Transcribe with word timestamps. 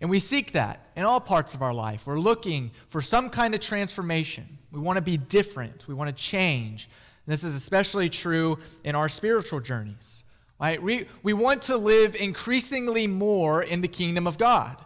And 0.00 0.10
we 0.10 0.20
seek 0.20 0.52
that 0.52 0.90
in 0.94 1.04
all 1.04 1.20
parts 1.20 1.54
of 1.54 1.62
our 1.62 1.72
life. 1.72 2.06
We're 2.06 2.20
looking 2.20 2.70
for 2.88 3.00
some 3.00 3.30
kind 3.30 3.54
of 3.54 3.60
transformation. 3.60 4.58
We 4.70 4.80
want 4.80 4.98
to 4.98 5.02
be 5.02 5.16
different. 5.16 5.88
We 5.88 5.94
want 5.94 6.14
to 6.14 6.22
change. 6.22 6.88
And 7.26 7.32
this 7.32 7.42
is 7.42 7.54
especially 7.54 8.08
true 8.08 8.58
in 8.84 8.94
our 8.94 9.08
spiritual 9.08 9.60
journeys. 9.60 10.22
Right? 10.60 10.82
We, 10.82 11.06
we 11.22 11.32
want 11.32 11.62
to 11.62 11.76
live 11.76 12.14
increasingly 12.14 13.06
more 13.06 13.62
in 13.62 13.80
the 13.80 13.88
kingdom 13.88 14.26
of 14.26 14.38
God. 14.38 14.82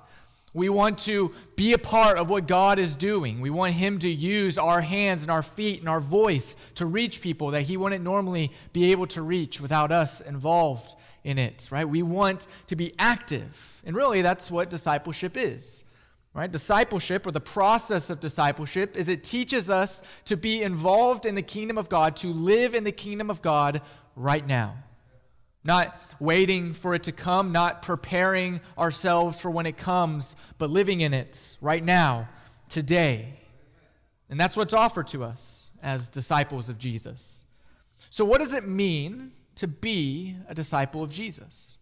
We 0.53 0.69
want 0.69 0.99
to 1.01 1.33
be 1.55 1.75
a 1.75 1.79
part 1.79 2.19
of 2.19 2.29
what 2.29 2.49
God 2.49 2.81
is 2.81 2.97
doing. 2.97 3.41
We 3.41 3.51
want 3.51 3.75
Him 3.75 4.01
to 4.01 4.09
use 4.09 4.59
our 4.59 4.81
hands 4.81 5.23
and 5.23 5.31
our 5.31 5.45
feet 5.45 5.79
and 5.79 5.89
our 5.89 6.01
voice 6.01 6.57
to 6.75 6.87
reach 6.87 7.21
people 7.21 7.53
that 7.53 7.63
He 7.63 7.77
wouldn't 7.77 8.03
normally 8.03 8.51
be 8.73 8.91
able 8.91 9.07
to 9.09 9.23
reach 9.23 9.61
without 9.61 9.93
us 9.93 10.21
involved 10.21 10.97
in 11.25 11.39
it, 11.39 11.69
right? 11.71 11.89
We 11.89 12.03
want 12.03 12.47
to 12.69 12.77
be 12.77 12.95
active. 12.99 13.81
And 13.85 13.95
really, 13.95 14.23
that's 14.23 14.51
what 14.51 14.71
discipleship 14.71 15.37
is, 15.37 15.85
right? 16.35 16.51
Discipleship, 16.51 17.27
or 17.27 17.31
the 17.31 17.41
process 17.41 18.11
of 18.11 18.21
discipleship, 18.21 18.97
is 18.97 19.09
it 19.09 19.25
teaches 19.25 19.71
us 19.71 20.03
to 20.27 20.37
be 20.37 20.63
involved 20.63 21.27
in 21.27 21.35
the 21.35 21.43
kingdom 21.43 21.79
of 21.79 21.89
God, 21.89 22.17
to 22.17 22.33
live 22.33 22.75
in 22.75 22.85
the 22.85 22.93
kingdom 22.93 23.31
of 23.31 23.43
God 23.43 23.83
right 24.17 24.47
now. 24.47 24.77
Not 25.63 26.01
waiting 26.19 26.73
for 26.73 26.95
it 26.95 27.03
to 27.03 27.13
come, 27.13 27.53
not 27.53 27.83
preparing 27.83 28.61
ourselves 28.79 29.41
for 29.41 29.51
when 29.51 29.67
it 29.67 29.77
comes, 29.77 30.35
but 30.57 30.71
living 30.71 31.03
in 31.03 31.13
it 31.13 31.59
right 31.61 31.85
now, 31.85 32.29
today. 32.71 33.41
And 34.31 34.41
that's 34.41 34.57
what's 34.57 34.73
offered 34.73 35.09
to 35.09 35.25
us 35.25 35.71
as 35.83 36.09
disciples 36.09 36.69
of 36.71 36.79
Jesus. 36.79 37.45
So, 38.09 38.25
what 38.25 38.41
does 38.41 38.53
it 38.53 38.67
mean 38.67 39.33
to 39.61 39.69
be 39.69 40.35
a 40.49 40.55
disciple 40.55 41.03
of 41.03 41.11
Jesus? 41.11 41.77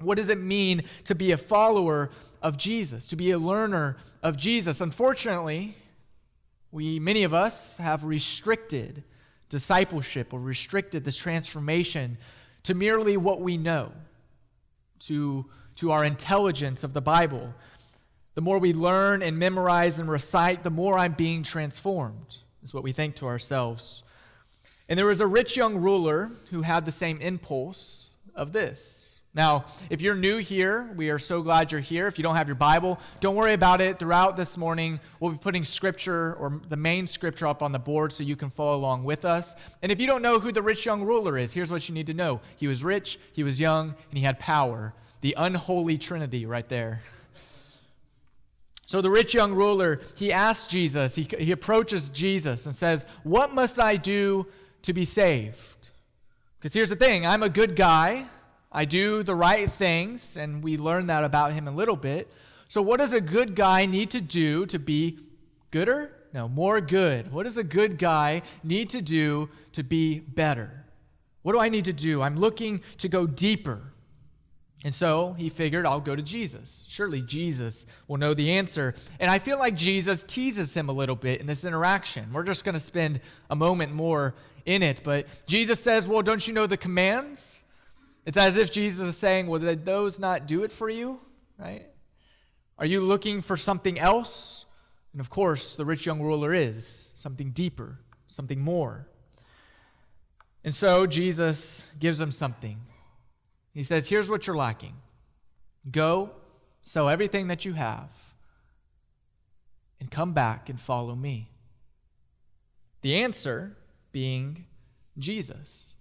What 0.00 0.18
does 0.18 0.28
it 0.28 0.38
mean 0.38 0.84
to 1.04 1.14
be 1.14 1.32
a 1.32 1.38
follower 1.38 2.10
of 2.42 2.58
Jesus, 2.58 3.06
to 3.06 3.16
be 3.16 3.30
a 3.30 3.38
learner 3.38 3.96
of 4.22 4.36
Jesus? 4.36 4.82
Unfortunately, 4.82 5.74
we, 6.72 7.00
many 7.00 7.22
of 7.22 7.32
us, 7.32 7.78
have 7.78 8.04
restricted 8.04 9.02
discipleship 9.48 10.34
or 10.34 10.40
restricted 10.40 11.06
this 11.06 11.16
transformation 11.16 12.18
to 12.64 12.74
merely 12.74 13.16
what 13.16 13.40
we 13.40 13.56
know, 13.56 13.92
to, 14.98 15.46
to 15.76 15.92
our 15.92 16.04
intelligence 16.04 16.84
of 16.84 16.92
the 16.92 17.00
Bible. 17.00 17.54
The 18.34 18.42
more 18.42 18.58
we 18.58 18.74
learn 18.74 19.22
and 19.22 19.38
memorize 19.38 19.98
and 19.98 20.10
recite, 20.10 20.62
the 20.62 20.70
more 20.70 20.98
I'm 20.98 21.14
being 21.14 21.42
transformed, 21.42 22.36
is 22.62 22.74
what 22.74 22.82
we 22.82 22.92
think 22.92 23.16
to 23.16 23.26
ourselves. 23.26 24.02
And 24.88 24.98
there 24.98 25.06
was 25.06 25.20
a 25.20 25.26
rich 25.26 25.56
young 25.56 25.76
ruler 25.76 26.30
who 26.50 26.62
had 26.62 26.84
the 26.84 26.92
same 26.92 27.18
impulse 27.18 28.10
of 28.34 28.52
this. 28.52 29.06
Now, 29.36 29.66
if 29.90 30.00
you're 30.00 30.14
new 30.14 30.38
here, 30.38 30.90
we 30.96 31.10
are 31.10 31.18
so 31.18 31.42
glad 31.42 31.70
you're 31.70 31.80
here. 31.80 32.06
If 32.06 32.16
you 32.16 32.22
don't 32.22 32.36
have 32.36 32.48
your 32.48 32.54
Bible, 32.54 32.98
don't 33.20 33.34
worry 33.34 33.52
about 33.52 33.82
it. 33.82 33.98
Throughout 33.98 34.34
this 34.34 34.56
morning, 34.56 34.98
we'll 35.20 35.32
be 35.32 35.36
putting 35.36 35.62
scripture 35.62 36.34
or 36.36 36.62
the 36.70 36.76
main 36.76 37.06
scripture 37.06 37.46
up 37.46 37.62
on 37.62 37.70
the 37.70 37.78
board 37.78 38.12
so 38.12 38.22
you 38.22 38.34
can 38.34 38.48
follow 38.48 38.76
along 38.76 39.04
with 39.04 39.26
us. 39.26 39.54
And 39.82 39.92
if 39.92 40.00
you 40.00 40.06
don't 40.06 40.22
know 40.22 40.38
who 40.38 40.52
the 40.52 40.62
rich 40.62 40.86
young 40.86 41.02
ruler 41.02 41.36
is, 41.36 41.52
here's 41.52 41.70
what 41.70 41.86
you 41.86 41.94
need 41.94 42.06
to 42.06 42.14
know 42.14 42.40
he 42.56 42.66
was 42.66 42.82
rich, 42.82 43.18
he 43.34 43.42
was 43.42 43.60
young, 43.60 43.94
and 44.08 44.18
he 44.18 44.24
had 44.24 44.38
power. 44.38 44.94
The 45.20 45.34
unholy 45.36 45.98
trinity 45.98 46.46
right 46.46 46.68
there. 46.70 47.02
So 48.86 49.02
the 49.02 49.10
rich 49.10 49.34
young 49.34 49.52
ruler, 49.52 50.00
he 50.14 50.32
asks 50.32 50.68
Jesus, 50.68 51.14
he, 51.14 51.28
he 51.38 51.52
approaches 51.52 52.08
Jesus 52.08 52.64
and 52.64 52.74
says, 52.74 53.04
What 53.22 53.52
must 53.52 53.78
I 53.78 53.96
do 53.96 54.46
to 54.86 54.92
be 54.92 55.04
saved? 55.04 55.90
Because 56.58 56.72
here's 56.72 56.88
the 56.88 56.96
thing 56.96 57.26
I'm 57.26 57.42
a 57.42 57.48
good 57.48 57.76
guy. 57.76 58.26
I 58.72 58.84
do 58.84 59.22
the 59.22 59.34
right 59.34 59.70
things, 59.70 60.36
and 60.36 60.62
we 60.62 60.76
learn 60.76 61.06
that 61.06 61.24
about 61.24 61.52
him 61.52 61.68
a 61.68 61.70
little 61.70 61.96
bit. 61.96 62.30
So, 62.68 62.82
what 62.82 62.98
does 62.98 63.12
a 63.12 63.20
good 63.20 63.54
guy 63.54 63.86
need 63.86 64.10
to 64.10 64.20
do 64.20 64.66
to 64.66 64.78
be 64.78 65.18
gooder? 65.70 66.12
No, 66.32 66.48
more 66.48 66.80
good. 66.80 67.32
What 67.32 67.44
does 67.44 67.56
a 67.56 67.64
good 67.64 67.98
guy 67.98 68.42
need 68.62 68.90
to 68.90 69.00
do 69.00 69.48
to 69.72 69.82
be 69.82 70.18
better? 70.18 70.84
What 71.42 71.52
do 71.52 71.60
I 71.60 71.68
need 71.68 71.84
to 71.84 71.92
do? 71.92 72.22
I'm 72.22 72.36
looking 72.36 72.82
to 72.98 73.08
go 73.08 73.26
deeper. 73.26 73.80
And 74.84 74.94
so 74.94 75.32
he 75.38 75.48
figured, 75.48 75.86
I'll 75.86 76.00
go 76.00 76.14
to 76.14 76.22
Jesus. 76.22 76.84
Surely 76.88 77.22
Jesus 77.22 77.86
will 78.08 78.18
know 78.18 78.34
the 78.34 78.52
answer. 78.52 78.94
And 79.18 79.30
I 79.30 79.38
feel 79.38 79.58
like 79.58 79.74
Jesus 79.74 80.24
teases 80.24 80.74
him 80.74 80.88
a 80.88 80.92
little 80.92 81.16
bit 81.16 81.40
in 81.40 81.46
this 81.46 81.64
interaction. 81.64 82.32
We're 82.32 82.42
just 82.42 82.64
going 82.64 82.74
to 82.74 82.80
spend 82.80 83.20
a 83.48 83.56
moment 83.56 83.92
more 83.92 84.34
in 84.66 84.82
it. 84.82 85.00
But 85.02 85.26
Jesus 85.46 85.80
says, 85.80 86.06
Well, 86.06 86.22
don't 86.22 86.46
you 86.46 86.52
know 86.52 86.66
the 86.66 86.76
commands? 86.76 87.56
It's 88.26 88.36
as 88.36 88.56
if 88.56 88.70
Jesus 88.70 89.06
is 89.06 89.16
saying, 89.16 89.46
Well, 89.46 89.60
did 89.60 89.86
those 89.86 90.18
not 90.18 90.46
do 90.46 90.64
it 90.64 90.72
for 90.72 90.90
you? 90.90 91.20
Right? 91.58 91.86
Are 92.78 92.84
you 92.84 93.00
looking 93.00 93.40
for 93.40 93.56
something 93.56 93.98
else? 93.98 94.66
And 95.12 95.20
of 95.20 95.30
course, 95.30 95.76
the 95.76 95.86
rich 95.86 96.04
young 96.04 96.20
ruler 96.20 96.52
is 96.52 97.12
something 97.14 97.50
deeper, 97.52 97.98
something 98.26 98.60
more. 98.60 99.08
And 100.62 100.74
so 100.74 101.06
Jesus 101.06 101.84
gives 101.98 102.20
him 102.20 102.32
something. 102.32 102.78
He 103.72 103.84
says, 103.84 104.08
Here's 104.08 104.28
what 104.28 104.46
you're 104.46 104.56
lacking 104.56 104.94
go, 105.90 106.32
sell 106.82 107.08
everything 107.08 107.46
that 107.46 107.64
you 107.64 107.74
have, 107.74 108.10
and 110.00 110.10
come 110.10 110.32
back 110.32 110.68
and 110.68 110.80
follow 110.80 111.14
me. 111.14 111.52
The 113.02 113.22
answer 113.22 113.76
being 114.16 114.64
Jesus. 115.18 115.94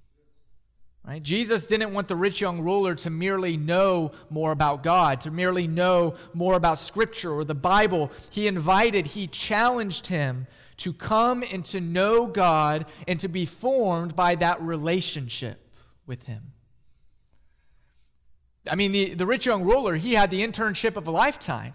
Right? 1.06 1.22
Jesus 1.22 1.68
didn't 1.68 1.94
want 1.94 2.08
the 2.08 2.16
rich 2.16 2.40
young 2.40 2.62
ruler 2.62 2.96
to 2.96 3.10
merely 3.10 3.58
know 3.58 4.14
more 4.30 4.54
about 4.54 4.84
God, 4.84 5.20
to 5.22 5.32
merely 5.32 5.68
know 5.68 6.16
more 6.34 6.54
about 6.54 6.80
Scripture 6.80 7.34
or 7.34 7.44
the 7.44 7.54
Bible. 7.54 8.14
He 8.30 8.48
invited, 8.48 9.06
he 9.06 9.28
challenged 9.28 10.08
him 10.08 10.48
to 10.78 10.94
come 10.94 11.44
and 11.52 11.66
to 11.66 11.82
know 11.82 12.26
God 12.26 12.86
and 13.06 13.20
to 13.20 13.28
be 13.28 13.46
formed 13.46 14.16
by 14.16 14.36
that 14.36 14.62
relationship 14.62 15.60
with 16.08 16.24
him. 16.24 16.54
I 18.72 18.78
mean, 18.78 18.94
the, 18.94 19.14
the 19.14 19.26
rich 19.26 19.46
young 19.46 19.66
ruler, 19.66 19.98
he 19.98 20.14
had 20.14 20.32
the 20.32 20.42
internship 20.42 20.96
of 20.96 21.06
a 21.06 21.12
lifetime. 21.12 21.74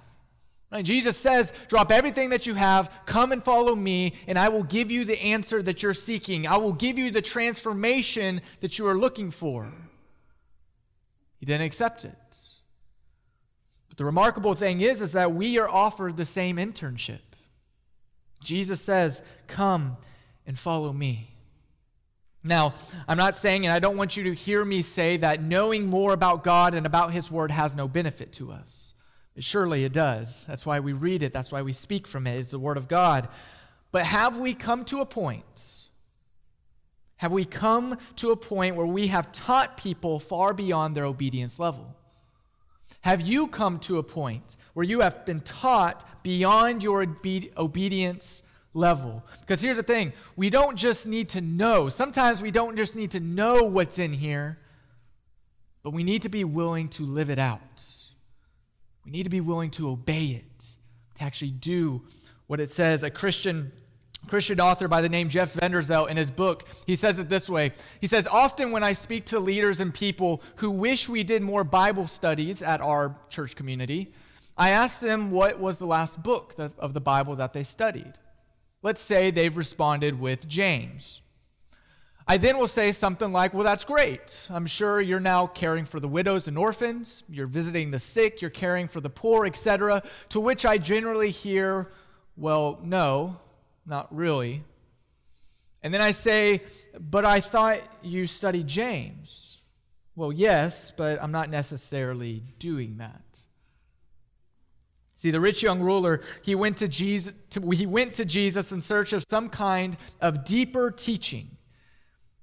Right? 0.70 0.84
Jesus 0.84 1.16
says, 1.16 1.52
Drop 1.68 1.90
everything 1.90 2.30
that 2.30 2.46
you 2.46 2.54
have, 2.54 2.90
come 3.06 3.32
and 3.32 3.42
follow 3.42 3.74
me, 3.74 4.14
and 4.26 4.38
I 4.38 4.48
will 4.48 4.62
give 4.62 4.90
you 4.90 5.04
the 5.04 5.20
answer 5.20 5.62
that 5.62 5.82
you're 5.82 5.94
seeking. 5.94 6.46
I 6.46 6.58
will 6.58 6.72
give 6.72 6.98
you 6.98 7.10
the 7.10 7.22
transformation 7.22 8.40
that 8.60 8.78
you 8.78 8.86
are 8.86 8.96
looking 8.96 9.30
for. 9.30 9.72
He 11.38 11.46
didn't 11.46 11.66
accept 11.66 12.04
it. 12.04 12.38
But 13.88 13.98
the 13.98 14.04
remarkable 14.04 14.54
thing 14.54 14.80
is, 14.80 15.00
is 15.00 15.12
that 15.12 15.32
we 15.32 15.58
are 15.58 15.68
offered 15.68 16.16
the 16.16 16.24
same 16.24 16.56
internship. 16.56 17.20
Jesus 18.42 18.80
says, 18.80 19.22
Come 19.48 19.96
and 20.46 20.58
follow 20.58 20.92
me. 20.92 21.28
Now, 22.42 22.74
I'm 23.06 23.18
not 23.18 23.36
saying, 23.36 23.66
and 23.66 23.72
I 23.72 23.80
don't 23.80 23.96
want 23.96 24.16
you 24.16 24.24
to 24.24 24.34
hear 24.34 24.64
me 24.64 24.80
say 24.82 25.18
that 25.18 25.42
knowing 25.42 25.86
more 25.86 26.12
about 26.12 26.42
God 26.42 26.74
and 26.74 26.86
about 26.86 27.12
His 27.12 27.30
Word 27.30 27.50
has 27.50 27.74
no 27.74 27.86
benefit 27.86 28.32
to 28.34 28.52
us. 28.52 28.94
Surely 29.38 29.84
it 29.84 29.92
does. 29.92 30.44
That's 30.46 30.66
why 30.66 30.80
we 30.80 30.92
read 30.92 31.22
it. 31.22 31.32
That's 31.32 31.52
why 31.52 31.62
we 31.62 31.72
speak 31.72 32.06
from 32.06 32.26
it. 32.26 32.38
It's 32.38 32.50
the 32.50 32.58
Word 32.58 32.76
of 32.76 32.88
God. 32.88 33.28
But 33.92 34.04
have 34.04 34.38
we 34.38 34.54
come 34.54 34.84
to 34.86 35.00
a 35.00 35.06
point? 35.06 35.80
Have 37.16 37.32
we 37.32 37.44
come 37.44 37.98
to 38.16 38.30
a 38.30 38.36
point 38.36 38.76
where 38.76 38.86
we 38.86 39.08
have 39.08 39.30
taught 39.30 39.76
people 39.76 40.18
far 40.18 40.54
beyond 40.54 40.96
their 40.96 41.04
obedience 41.04 41.58
level? 41.58 41.94
Have 43.02 43.20
you 43.20 43.46
come 43.46 43.78
to 43.80 43.98
a 43.98 44.02
point 44.02 44.56
where 44.74 44.84
you 44.84 45.00
have 45.00 45.24
been 45.24 45.40
taught 45.40 46.22
beyond 46.22 46.82
your 46.82 47.02
obe- 47.02 47.50
obedience 47.56 48.42
level? 48.74 49.24
Because 49.40 49.60
here's 49.60 49.76
the 49.76 49.82
thing 49.82 50.12
we 50.36 50.50
don't 50.50 50.76
just 50.76 51.06
need 51.06 51.28
to 51.30 51.40
know. 51.40 51.88
Sometimes 51.88 52.42
we 52.42 52.50
don't 52.50 52.76
just 52.76 52.96
need 52.96 53.10
to 53.12 53.20
know 53.20 53.64
what's 53.64 53.98
in 53.98 54.12
here, 54.12 54.58
but 55.82 55.90
we 55.90 56.02
need 56.02 56.22
to 56.22 56.28
be 56.28 56.44
willing 56.44 56.88
to 56.90 57.04
live 57.04 57.30
it 57.30 57.38
out. 57.38 57.99
We 59.04 59.10
need 59.10 59.24
to 59.24 59.30
be 59.30 59.40
willing 59.40 59.70
to 59.72 59.88
obey 59.88 60.26
it, 60.26 60.64
to 61.16 61.22
actually 61.22 61.52
do 61.52 62.02
what 62.46 62.60
it 62.60 62.70
says. 62.70 63.02
A 63.02 63.10
Christian 63.10 63.72
Christian 64.26 64.60
author 64.60 64.86
by 64.86 65.00
the 65.00 65.08
name 65.08 65.28
Jeff 65.28 65.54
Vanderstelt 65.54 66.10
in 66.10 66.16
his 66.16 66.30
book, 66.30 66.68
he 66.86 66.94
says 66.94 67.18
it 67.18 67.28
this 67.28 67.48
way. 67.48 67.72
He 68.00 68.06
says, 68.06 68.26
Often 68.26 68.70
when 68.70 68.84
I 68.84 68.92
speak 68.92 69.24
to 69.26 69.40
leaders 69.40 69.80
and 69.80 69.92
people 69.92 70.42
who 70.56 70.70
wish 70.70 71.08
we 71.08 71.24
did 71.24 71.42
more 71.42 71.64
Bible 71.64 72.06
studies 72.06 72.62
at 72.62 72.80
our 72.80 73.16
church 73.28 73.56
community, 73.56 74.12
I 74.56 74.70
ask 74.70 75.00
them 75.00 75.30
what 75.30 75.58
was 75.58 75.78
the 75.78 75.86
last 75.86 76.22
book 76.22 76.54
of 76.78 76.92
the 76.92 77.00
Bible 77.00 77.36
that 77.36 77.54
they 77.54 77.64
studied. 77.64 78.12
Let's 78.82 79.00
say 79.00 79.30
they've 79.30 79.56
responded 79.56 80.20
with 80.20 80.46
James. 80.46 81.22
I 82.30 82.36
then 82.36 82.58
will 82.58 82.68
say 82.68 82.92
something 82.92 83.32
like, 83.32 83.54
Well, 83.54 83.64
that's 83.64 83.84
great. 83.84 84.46
I'm 84.50 84.64
sure 84.64 85.00
you're 85.00 85.18
now 85.18 85.48
caring 85.48 85.84
for 85.84 85.98
the 85.98 86.06
widows 86.06 86.46
and 86.46 86.56
orphans, 86.56 87.24
you're 87.28 87.48
visiting 87.48 87.90
the 87.90 87.98
sick, 87.98 88.40
you're 88.40 88.52
caring 88.52 88.86
for 88.86 89.00
the 89.00 89.10
poor, 89.10 89.46
etc. 89.46 90.04
To 90.28 90.38
which 90.38 90.64
I 90.64 90.78
generally 90.78 91.30
hear, 91.30 91.90
Well, 92.36 92.78
no, 92.84 93.40
not 93.84 94.14
really. 94.14 94.62
And 95.82 95.92
then 95.92 96.00
I 96.00 96.12
say, 96.12 96.62
But 97.00 97.24
I 97.24 97.40
thought 97.40 97.80
you 98.00 98.28
studied 98.28 98.68
James. 98.68 99.58
Well, 100.14 100.30
yes, 100.30 100.92
but 100.96 101.20
I'm 101.20 101.32
not 101.32 101.50
necessarily 101.50 102.44
doing 102.60 102.98
that. 102.98 103.24
See, 105.16 105.32
the 105.32 105.40
rich 105.40 105.64
young 105.64 105.80
ruler, 105.80 106.20
he 106.42 106.54
went 106.54 106.76
to 106.76 106.86
Jesus, 106.86 107.32
to, 107.50 107.70
he 107.70 107.86
went 107.86 108.14
to 108.14 108.24
Jesus 108.24 108.70
in 108.70 108.80
search 108.80 109.12
of 109.12 109.24
some 109.28 109.48
kind 109.48 109.96
of 110.20 110.44
deeper 110.44 110.92
teaching. 110.92 111.56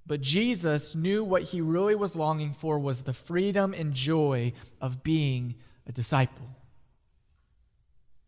But 0.07 0.21
Jesus 0.21 0.95
knew 0.95 1.24
what 1.24 1.44
he 1.44 1.59
really 1.59 1.95
was 1.95 2.15
longing 2.15 2.54
for 2.54 2.80
was 2.80 3.01
the 3.01 3.13
freedom 3.13 3.74
and 3.74 3.94
joy 3.94 4.54
of 4.80 5.04
being 5.04 5.56
a 5.86 5.92
disciple, 5.92 6.48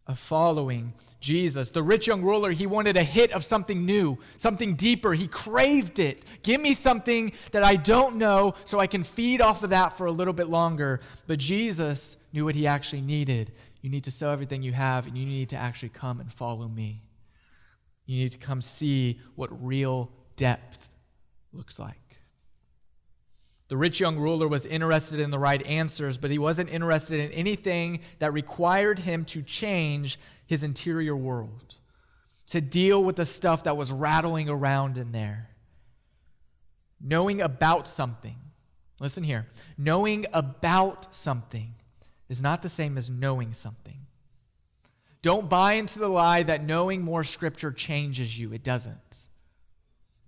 of 0.05 0.19
following 0.19 0.93
Jesus. 1.21 1.69
The 1.69 1.81
rich 1.81 2.07
young 2.07 2.21
ruler, 2.21 2.51
he 2.51 2.67
wanted 2.67 2.97
a 2.97 3.03
hit 3.03 3.31
of 3.31 3.45
something 3.45 3.85
new, 3.85 4.17
something 4.35 4.75
deeper. 4.75 5.13
He 5.13 5.27
craved 5.27 5.99
it. 5.99 6.25
Give 6.43 6.59
me 6.59 6.73
something 6.73 7.31
that 7.53 7.63
I 7.63 7.77
don't 7.77 8.17
know 8.17 8.55
so 8.65 8.79
I 8.79 8.87
can 8.87 9.05
feed 9.05 9.41
off 9.41 9.63
of 9.63 9.69
that 9.69 9.97
for 9.97 10.05
a 10.05 10.11
little 10.11 10.33
bit 10.33 10.49
longer. 10.49 10.99
But 11.27 11.39
Jesus 11.39 12.17
knew 12.33 12.43
what 12.43 12.55
he 12.55 12.67
actually 12.67 13.01
needed. 13.01 13.53
You 13.81 13.89
need 13.89 14.03
to 14.03 14.11
sell 14.11 14.31
everything 14.31 14.63
you 14.63 14.73
have, 14.73 15.07
and 15.07 15.17
you 15.17 15.25
need 15.25 15.47
to 15.49 15.55
actually 15.55 15.89
come 15.89 16.19
and 16.19 16.31
follow 16.31 16.67
me. 16.67 17.03
You 18.05 18.17
need 18.23 18.33
to 18.33 18.37
come 18.37 18.61
see 18.61 19.21
what 19.35 19.65
real 19.65 20.11
depth 20.35 20.89
looks 21.53 21.79
like. 21.79 21.95
The 23.69 23.77
rich 23.77 23.99
young 23.99 24.17
ruler 24.17 24.47
was 24.47 24.65
interested 24.65 25.19
in 25.19 25.29
the 25.29 25.37
right 25.37 25.63
answers, 25.65 26.17
but 26.17 26.31
he 26.31 26.39
wasn't 26.39 26.71
interested 26.71 27.19
in 27.19 27.31
anything 27.31 28.01
that 28.17 28.33
required 28.33 28.99
him 28.99 29.25
to 29.25 29.43
change 29.43 30.19
his 30.47 30.63
interior 30.63 31.15
world, 31.15 31.75
to 32.47 32.61
deal 32.61 33.03
with 33.03 33.15
the 33.15 33.25
stuff 33.25 33.63
that 33.63 33.77
was 33.77 33.91
rattling 33.91 34.49
around 34.49 34.97
in 34.97 35.11
there. 35.11 35.49
Knowing 36.99 37.41
about 37.41 37.87
something, 37.87 38.35
listen 38.99 39.23
here, 39.23 39.47
knowing 39.77 40.25
about 40.33 41.13
something 41.13 41.75
is 42.27 42.41
not 42.41 42.63
the 42.63 42.69
same 42.69 42.97
as 42.97 43.07
knowing 43.09 43.53
something. 43.53 44.07
Don't 45.21 45.47
buy 45.47 45.73
into 45.73 45.99
the 45.99 46.07
lie 46.07 46.43
that 46.43 46.63
knowing 46.63 47.01
more 47.01 47.23
scripture 47.23 47.71
changes 47.71 48.37
you. 48.39 48.51
It 48.51 48.63
doesn't. 48.63 49.27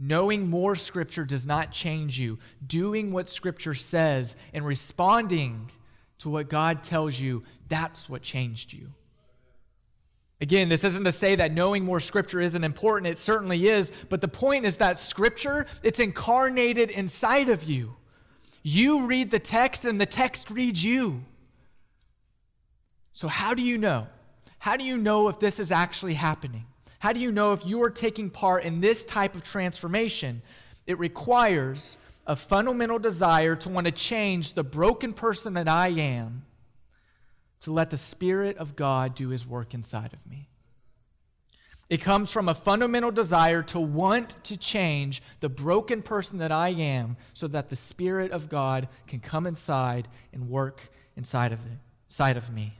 Knowing 0.03 0.49
more 0.49 0.75
scripture 0.75 1.23
does 1.23 1.45
not 1.45 1.71
change 1.71 2.19
you. 2.19 2.39
Doing 2.65 3.11
what 3.11 3.29
scripture 3.29 3.75
says 3.75 4.35
and 4.51 4.65
responding 4.65 5.69
to 6.17 6.29
what 6.29 6.49
God 6.49 6.83
tells 6.83 7.19
you, 7.19 7.43
that's 7.69 8.09
what 8.09 8.23
changed 8.23 8.73
you. 8.73 8.87
Again, 10.41 10.69
this 10.69 10.83
isn't 10.83 11.03
to 11.03 11.11
say 11.11 11.35
that 11.35 11.51
knowing 11.51 11.85
more 11.85 11.99
scripture 11.99 12.41
isn't 12.41 12.63
important. 12.63 13.11
It 13.11 13.19
certainly 13.19 13.67
is. 13.67 13.91
But 14.09 14.21
the 14.21 14.27
point 14.27 14.65
is 14.65 14.77
that 14.77 14.97
scripture, 14.97 15.67
it's 15.83 15.99
incarnated 15.99 16.89
inside 16.89 17.49
of 17.49 17.63
you. 17.65 17.95
You 18.63 19.05
read 19.05 19.29
the 19.29 19.37
text 19.37 19.85
and 19.85 20.01
the 20.01 20.07
text 20.07 20.49
reads 20.49 20.83
you. 20.83 21.23
So, 23.13 23.27
how 23.27 23.53
do 23.53 23.61
you 23.61 23.77
know? 23.77 24.07
How 24.57 24.77
do 24.77 24.83
you 24.83 24.97
know 24.97 25.27
if 25.27 25.39
this 25.39 25.59
is 25.59 25.71
actually 25.71 26.15
happening? 26.15 26.65
How 27.01 27.13
do 27.13 27.19
you 27.19 27.31
know 27.31 27.53
if 27.53 27.65
you 27.65 27.81
are 27.81 27.89
taking 27.89 28.29
part 28.29 28.63
in 28.63 28.79
this 28.79 29.05
type 29.05 29.33
of 29.33 29.41
transformation? 29.41 30.43
It 30.85 30.99
requires 30.99 31.97
a 32.27 32.35
fundamental 32.35 32.99
desire 32.99 33.55
to 33.55 33.69
want 33.69 33.85
to 33.85 33.91
change 33.91 34.53
the 34.53 34.63
broken 34.63 35.11
person 35.11 35.55
that 35.55 35.67
I 35.67 35.87
am 35.87 36.45
to 37.61 37.71
let 37.71 37.89
the 37.89 37.97
Spirit 37.97 38.55
of 38.57 38.75
God 38.75 39.15
do 39.15 39.29
His 39.29 39.47
work 39.47 39.73
inside 39.73 40.13
of 40.13 40.29
me. 40.29 40.47
It 41.89 42.01
comes 42.01 42.29
from 42.29 42.47
a 42.47 42.53
fundamental 42.53 43.09
desire 43.09 43.63
to 43.63 43.79
want 43.79 44.35
to 44.43 44.55
change 44.55 45.23
the 45.39 45.49
broken 45.49 46.03
person 46.03 46.37
that 46.37 46.51
I 46.51 46.69
am 46.69 47.17
so 47.33 47.47
that 47.47 47.71
the 47.71 47.75
Spirit 47.75 48.31
of 48.31 48.47
God 48.47 48.87
can 49.07 49.21
come 49.21 49.47
inside 49.47 50.07
and 50.33 50.51
work 50.51 50.91
inside 51.15 51.51
of, 51.51 51.65
it, 51.65 51.79
inside 52.07 52.37
of 52.37 52.51
me. 52.51 52.77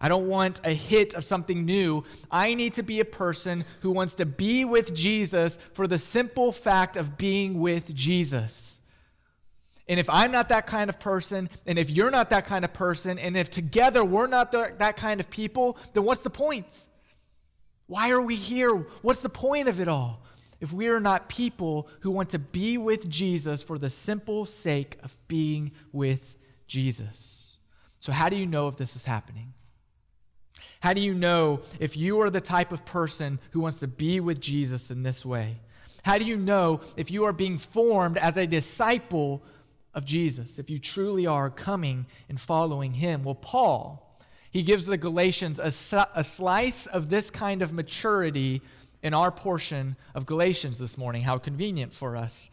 I 0.00 0.08
don't 0.08 0.28
want 0.28 0.60
a 0.64 0.72
hit 0.72 1.14
of 1.14 1.24
something 1.24 1.66
new. 1.66 2.04
I 2.30 2.54
need 2.54 2.74
to 2.74 2.82
be 2.82 3.00
a 3.00 3.04
person 3.04 3.64
who 3.80 3.90
wants 3.90 4.16
to 4.16 4.26
be 4.26 4.64
with 4.64 4.94
Jesus 4.94 5.58
for 5.74 5.86
the 5.86 5.98
simple 5.98 6.52
fact 6.52 6.96
of 6.96 7.18
being 7.18 7.60
with 7.60 7.94
Jesus. 7.94 8.78
And 9.86 10.00
if 10.00 10.08
I'm 10.08 10.30
not 10.30 10.48
that 10.50 10.66
kind 10.66 10.88
of 10.88 10.98
person, 11.00 11.50
and 11.66 11.78
if 11.78 11.90
you're 11.90 12.10
not 12.10 12.30
that 12.30 12.46
kind 12.46 12.64
of 12.64 12.72
person, 12.72 13.18
and 13.18 13.36
if 13.36 13.50
together 13.50 14.04
we're 14.04 14.28
not 14.28 14.52
that 14.52 14.96
kind 14.96 15.20
of 15.20 15.28
people, 15.28 15.76
then 15.92 16.04
what's 16.04 16.22
the 16.22 16.30
point? 16.30 16.88
Why 17.86 18.10
are 18.10 18.22
we 18.22 18.36
here? 18.36 18.72
What's 19.02 19.20
the 19.20 19.28
point 19.28 19.68
of 19.68 19.80
it 19.80 19.88
all? 19.88 20.22
If 20.60 20.72
we 20.72 20.88
are 20.88 21.00
not 21.00 21.28
people 21.28 21.88
who 22.00 22.10
want 22.10 22.30
to 22.30 22.38
be 22.38 22.78
with 22.78 23.08
Jesus 23.08 23.62
for 23.62 23.78
the 23.78 23.90
simple 23.90 24.46
sake 24.46 24.96
of 25.02 25.18
being 25.26 25.72
with 25.92 26.38
Jesus. 26.68 27.56
So, 27.98 28.12
how 28.12 28.28
do 28.28 28.36
you 28.36 28.46
know 28.46 28.68
if 28.68 28.76
this 28.76 28.94
is 28.94 29.04
happening? 29.04 29.54
How 30.80 30.92
do 30.92 31.00
you 31.00 31.14
know 31.14 31.60
if 31.78 31.96
you 31.96 32.20
are 32.20 32.30
the 32.30 32.40
type 32.40 32.72
of 32.72 32.84
person 32.84 33.38
who 33.50 33.60
wants 33.60 33.80
to 33.80 33.88
be 33.88 34.20
with 34.20 34.40
Jesus 34.40 34.90
in 34.90 35.02
this 35.02 35.24
way? 35.24 35.56
How 36.02 36.18
do 36.18 36.24
you 36.24 36.36
know 36.36 36.80
if 36.96 37.10
you 37.10 37.24
are 37.24 37.32
being 37.32 37.58
formed 37.58 38.16
as 38.18 38.36
a 38.36 38.46
disciple 38.46 39.42
of 39.94 40.04
Jesus, 40.04 40.58
if 40.58 40.70
you 40.70 40.78
truly 40.78 41.26
are 41.26 41.50
coming 41.50 42.06
and 42.28 42.40
following 42.40 42.92
him? 42.92 43.24
Well, 43.24 43.34
Paul, 43.34 44.18
he 44.50 44.62
gives 44.62 44.86
the 44.86 44.96
Galatians 44.96 45.58
a, 45.58 46.06
a 46.14 46.24
slice 46.24 46.86
of 46.86 47.10
this 47.10 47.30
kind 47.30 47.62
of 47.62 47.72
maturity 47.72 48.62
in 49.02 49.14
our 49.14 49.30
portion 49.30 49.96
of 50.14 50.26
Galatians 50.26 50.78
this 50.78 50.98
morning. 50.98 51.22
How 51.22 51.38
convenient 51.38 51.92
for 51.92 52.16
us. 52.16 52.50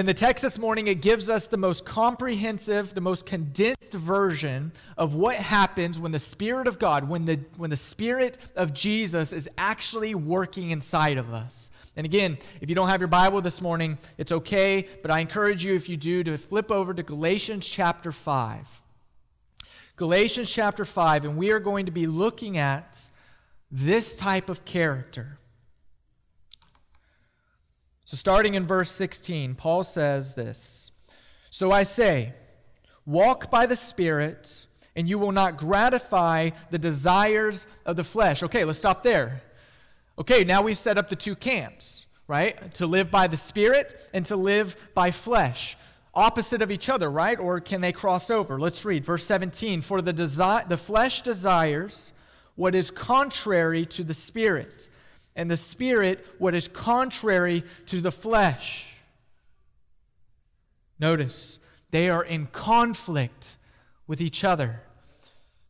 In 0.00 0.06
the 0.06 0.14
text 0.14 0.40
this 0.40 0.56
morning, 0.56 0.86
it 0.86 1.02
gives 1.02 1.28
us 1.28 1.46
the 1.46 1.58
most 1.58 1.84
comprehensive, 1.84 2.94
the 2.94 3.02
most 3.02 3.26
condensed 3.26 3.92
version 3.92 4.72
of 4.96 5.12
what 5.12 5.36
happens 5.36 6.00
when 6.00 6.10
the 6.10 6.18
Spirit 6.18 6.66
of 6.66 6.78
God, 6.78 7.06
when 7.06 7.26
the, 7.26 7.38
when 7.58 7.68
the 7.68 7.76
Spirit 7.76 8.38
of 8.56 8.72
Jesus 8.72 9.30
is 9.30 9.46
actually 9.58 10.14
working 10.14 10.70
inside 10.70 11.18
of 11.18 11.34
us. 11.34 11.70
And 11.96 12.06
again, 12.06 12.38
if 12.62 12.70
you 12.70 12.74
don't 12.74 12.88
have 12.88 13.02
your 13.02 13.08
Bible 13.08 13.42
this 13.42 13.60
morning, 13.60 13.98
it's 14.16 14.32
okay, 14.32 14.88
but 15.02 15.10
I 15.10 15.20
encourage 15.20 15.66
you, 15.66 15.74
if 15.74 15.86
you 15.86 15.98
do, 15.98 16.24
to 16.24 16.38
flip 16.38 16.70
over 16.70 16.94
to 16.94 17.02
Galatians 17.02 17.68
chapter 17.68 18.10
5. 18.10 18.66
Galatians 19.96 20.50
chapter 20.50 20.86
5, 20.86 21.26
and 21.26 21.36
we 21.36 21.52
are 21.52 21.60
going 21.60 21.84
to 21.84 21.92
be 21.92 22.06
looking 22.06 22.56
at 22.56 23.06
this 23.70 24.16
type 24.16 24.48
of 24.48 24.64
character. 24.64 25.39
So, 28.10 28.16
starting 28.16 28.54
in 28.54 28.66
verse 28.66 28.90
16, 28.90 29.54
Paul 29.54 29.84
says 29.84 30.34
this 30.34 30.90
So 31.48 31.70
I 31.70 31.84
say, 31.84 32.32
walk 33.06 33.52
by 33.52 33.66
the 33.66 33.76
Spirit, 33.76 34.66
and 34.96 35.08
you 35.08 35.16
will 35.16 35.30
not 35.30 35.56
gratify 35.56 36.50
the 36.72 36.78
desires 36.80 37.68
of 37.86 37.94
the 37.94 38.02
flesh. 38.02 38.42
Okay, 38.42 38.64
let's 38.64 38.80
stop 38.80 39.04
there. 39.04 39.42
Okay, 40.18 40.42
now 40.42 40.60
we've 40.60 40.76
set 40.76 40.98
up 40.98 41.08
the 41.08 41.14
two 41.14 41.36
camps, 41.36 42.06
right? 42.26 42.74
To 42.74 42.86
live 42.88 43.12
by 43.12 43.28
the 43.28 43.36
Spirit 43.36 43.94
and 44.12 44.26
to 44.26 44.34
live 44.34 44.74
by 44.92 45.12
flesh. 45.12 45.78
Opposite 46.12 46.62
of 46.62 46.72
each 46.72 46.88
other, 46.88 47.08
right? 47.08 47.38
Or 47.38 47.60
can 47.60 47.80
they 47.80 47.92
cross 47.92 48.28
over? 48.28 48.58
Let's 48.58 48.84
read 48.84 49.04
verse 49.04 49.24
17. 49.24 49.82
For 49.82 50.02
the, 50.02 50.12
desi- 50.12 50.68
the 50.68 50.76
flesh 50.76 51.22
desires 51.22 52.12
what 52.56 52.74
is 52.74 52.90
contrary 52.90 53.86
to 53.86 54.02
the 54.02 54.14
Spirit 54.14 54.88
and 55.36 55.50
the 55.50 55.56
Spirit 55.56 56.26
what 56.38 56.54
is 56.54 56.68
contrary 56.68 57.64
to 57.86 58.00
the 58.00 58.12
flesh. 58.12 58.86
Notice, 60.98 61.58
they 61.90 62.10
are 62.10 62.22
in 62.22 62.46
conflict 62.46 63.56
with 64.06 64.20
each 64.20 64.44
other. 64.44 64.82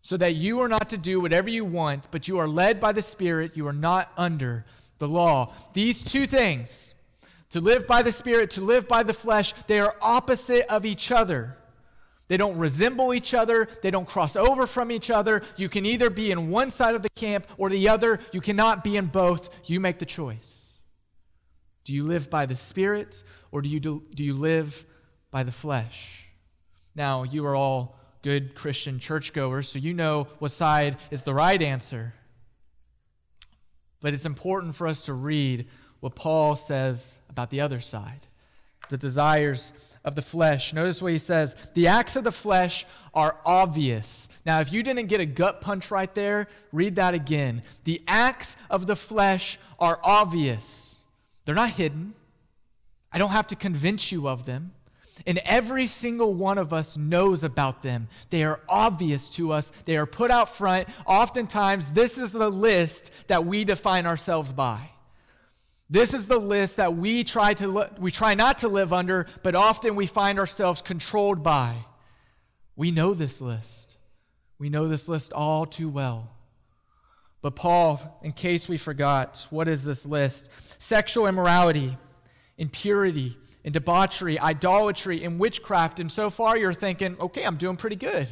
So 0.02 0.16
that 0.16 0.34
you 0.34 0.60
are 0.60 0.68
not 0.68 0.88
to 0.90 0.98
do 0.98 1.20
whatever 1.20 1.50
you 1.50 1.64
want, 1.64 2.10
but 2.10 2.26
you 2.26 2.38
are 2.38 2.48
led 2.48 2.80
by 2.80 2.92
the 2.92 3.02
Spirit, 3.02 3.56
you 3.56 3.66
are 3.68 3.72
not 3.72 4.10
under 4.16 4.64
the 4.98 5.06
law. 5.06 5.52
These 5.72 6.02
two 6.02 6.26
things, 6.26 6.94
to 7.50 7.60
live 7.60 7.86
by 7.86 8.02
the 8.02 8.12
Spirit, 8.12 8.50
to 8.52 8.60
live 8.60 8.88
by 8.88 9.02
the 9.02 9.12
flesh, 9.12 9.54
they 9.66 9.78
are 9.78 9.94
opposite 10.00 10.66
of 10.72 10.86
each 10.86 11.12
other. 11.12 11.56
They 12.30 12.36
don't 12.36 12.56
resemble 12.58 13.12
each 13.12 13.34
other. 13.34 13.66
They 13.82 13.90
don't 13.90 14.06
cross 14.06 14.36
over 14.36 14.68
from 14.68 14.92
each 14.92 15.10
other. 15.10 15.42
You 15.56 15.68
can 15.68 15.84
either 15.84 16.10
be 16.10 16.30
in 16.30 16.48
one 16.48 16.70
side 16.70 16.94
of 16.94 17.02
the 17.02 17.10
camp 17.10 17.44
or 17.58 17.68
the 17.70 17.88
other. 17.88 18.20
You 18.30 18.40
cannot 18.40 18.84
be 18.84 18.96
in 18.96 19.06
both. 19.06 19.48
You 19.64 19.80
make 19.80 19.98
the 19.98 20.06
choice. 20.06 20.74
Do 21.82 21.92
you 21.92 22.04
live 22.04 22.30
by 22.30 22.46
the 22.46 22.54
Spirit 22.54 23.24
or 23.50 23.62
do 23.62 23.68
you, 23.68 23.80
do, 23.80 24.04
do 24.14 24.22
you 24.22 24.34
live 24.34 24.86
by 25.32 25.42
the 25.42 25.50
flesh? 25.50 26.24
Now, 26.94 27.24
you 27.24 27.44
are 27.46 27.56
all 27.56 27.98
good 28.22 28.54
Christian 28.54 29.00
churchgoers, 29.00 29.68
so 29.68 29.80
you 29.80 29.92
know 29.92 30.28
what 30.38 30.52
side 30.52 30.98
is 31.10 31.22
the 31.22 31.34
right 31.34 31.60
answer. 31.60 32.14
But 34.00 34.14
it's 34.14 34.24
important 34.24 34.76
for 34.76 34.86
us 34.86 35.02
to 35.06 35.14
read 35.14 35.66
what 35.98 36.14
Paul 36.14 36.54
says 36.54 37.18
about 37.28 37.50
the 37.50 37.60
other 37.60 37.80
side 37.80 38.28
the 38.88 38.98
desires 38.98 39.72
of 40.04 40.14
the 40.14 40.22
flesh. 40.22 40.72
Notice 40.72 41.02
what 41.02 41.12
he 41.12 41.18
says 41.18 41.56
the 41.74 41.88
acts 41.88 42.16
of 42.16 42.24
the 42.24 42.32
flesh 42.32 42.86
are 43.14 43.36
obvious. 43.44 44.28
Now, 44.46 44.60
if 44.60 44.72
you 44.72 44.82
didn't 44.82 45.06
get 45.06 45.20
a 45.20 45.26
gut 45.26 45.60
punch 45.60 45.90
right 45.90 46.12
there, 46.14 46.48
read 46.72 46.96
that 46.96 47.14
again. 47.14 47.62
The 47.84 48.02
acts 48.08 48.56
of 48.70 48.86
the 48.86 48.96
flesh 48.96 49.58
are 49.78 50.00
obvious, 50.02 50.96
they're 51.44 51.54
not 51.54 51.70
hidden. 51.70 52.14
I 53.12 53.18
don't 53.18 53.30
have 53.30 53.48
to 53.48 53.56
convince 53.56 54.12
you 54.12 54.28
of 54.28 54.46
them. 54.46 54.72
And 55.26 55.38
every 55.44 55.86
single 55.86 56.32
one 56.32 56.58
of 56.58 56.72
us 56.72 56.96
knows 56.96 57.44
about 57.44 57.82
them. 57.82 58.08
They 58.30 58.44
are 58.44 58.60
obvious 58.68 59.28
to 59.30 59.52
us, 59.52 59.72
they 59.84 59.96
are 59.96 60.06
put 60.06 60.30
out 60.30 60.54
front. 60.54 60.88
Oftentimes, 61.06 61.90
this 61.90 62.16
is 62.16 62.30
the 62.30 62.50
list 62.50 63.10
that 63.26 63.44
we 63.44 63.64
define 63.64 64.06
ourselves 64.06 64.52
by. 64.52 64.90
This 65.92 66.14
is 66.14 66.28
the 66.28 66.38
list 66.38 66.76
that 66.76 66.96
we 66.96 67.24
try, 67.24 67.52
to 67.54 67.66
li- 67.66 67.88
we 67.98 68.12
try 68.12 68.34
not 68.34 68.58
to 68.58 68.68
live 68.68 68.92
under, 68.92 69.26
but 69.42 69.56
often 69.56 69.96
we 69.96 70.06
find 70.06 70.38
ourselves 70.38 70.80
controlled 70.80 71.42
by. 71.42 71.84
We 72.76 72.92
know 72.92 73.12
this 73.12 73.40
list. 73.40 73.96
We 74.56 74.68
know 74.68 74.86
this 74.86 75.08
list 75.08 75.32
all 75.32 75.66
too 75.66 75.88
well. 75.88 76.30
But, 77.42 77.56
Paul, 77.56 78.20
in 78.22 78.32
case 78.32 78.68
we 78.68 78.76
forgot, 78.76 79.44
what 79.50 79.66
is 79.66 79.82
this 79.82 80.06
list? 80.06 80.50
Sexual 80.78 81.26
immorality, 81.26 81.96
impurity, 82.56 83.36
and 83.64 83.74
debauchery, 83.74 84.38
idolatry, 84.38 85.24
and 85.24 85.40
witchcraft. 85.40 85.98
And 85.98 86.12
so 86.12 86.30
far, 86.30 86.56
you're 86.56 86.72
thinking, 86.72 87.16
okay, 87.18 87.42
I'm 87.44 87.56
doing 87.56 87.76
pretty 87.76 87.96
good, 87.96 88.28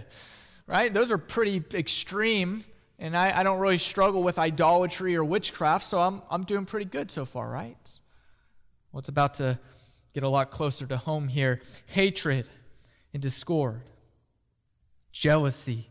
right? 0.69 0.95
Those 0.95 1.11
are 1.11 1.19
pretty 1.19 1.65
extreme 1.75 2.65
and 2.99 3.17
I, 3.17 3.39
I 3.39 3.43
don't 3.43 3.61
really 3.61 3.79
struggle 3.79 4.23
with 4.23 4.39
idolatry 4.39 5.15
or 5.17 5.25
witchcraft, 5.25 5.85
so 5.85 6.01
I'm, 6.01 6.23
I'm 6.31 6.45
doing 6.45 6.65
pretty 6.65 6.87
good 6.87 7.11
so 7.11 7.25
far, 7.25 7.49
right? 7.49 7.77
Well, 8.93 9.01
it's 9.01 9.09
about 9.09 9.35
to 9.35 9.59
get 10.15 10.23
a 10.23 10.29
lot 10.29 10.51
closer 10.51 10.87
to 10.87 10.97
home 10.97 11.29
here. 11.29 11.61
Hatred 11.87 12.49
and 13.13 13.23
discord, 13.23 13.83
jealousy, 15.13 15.89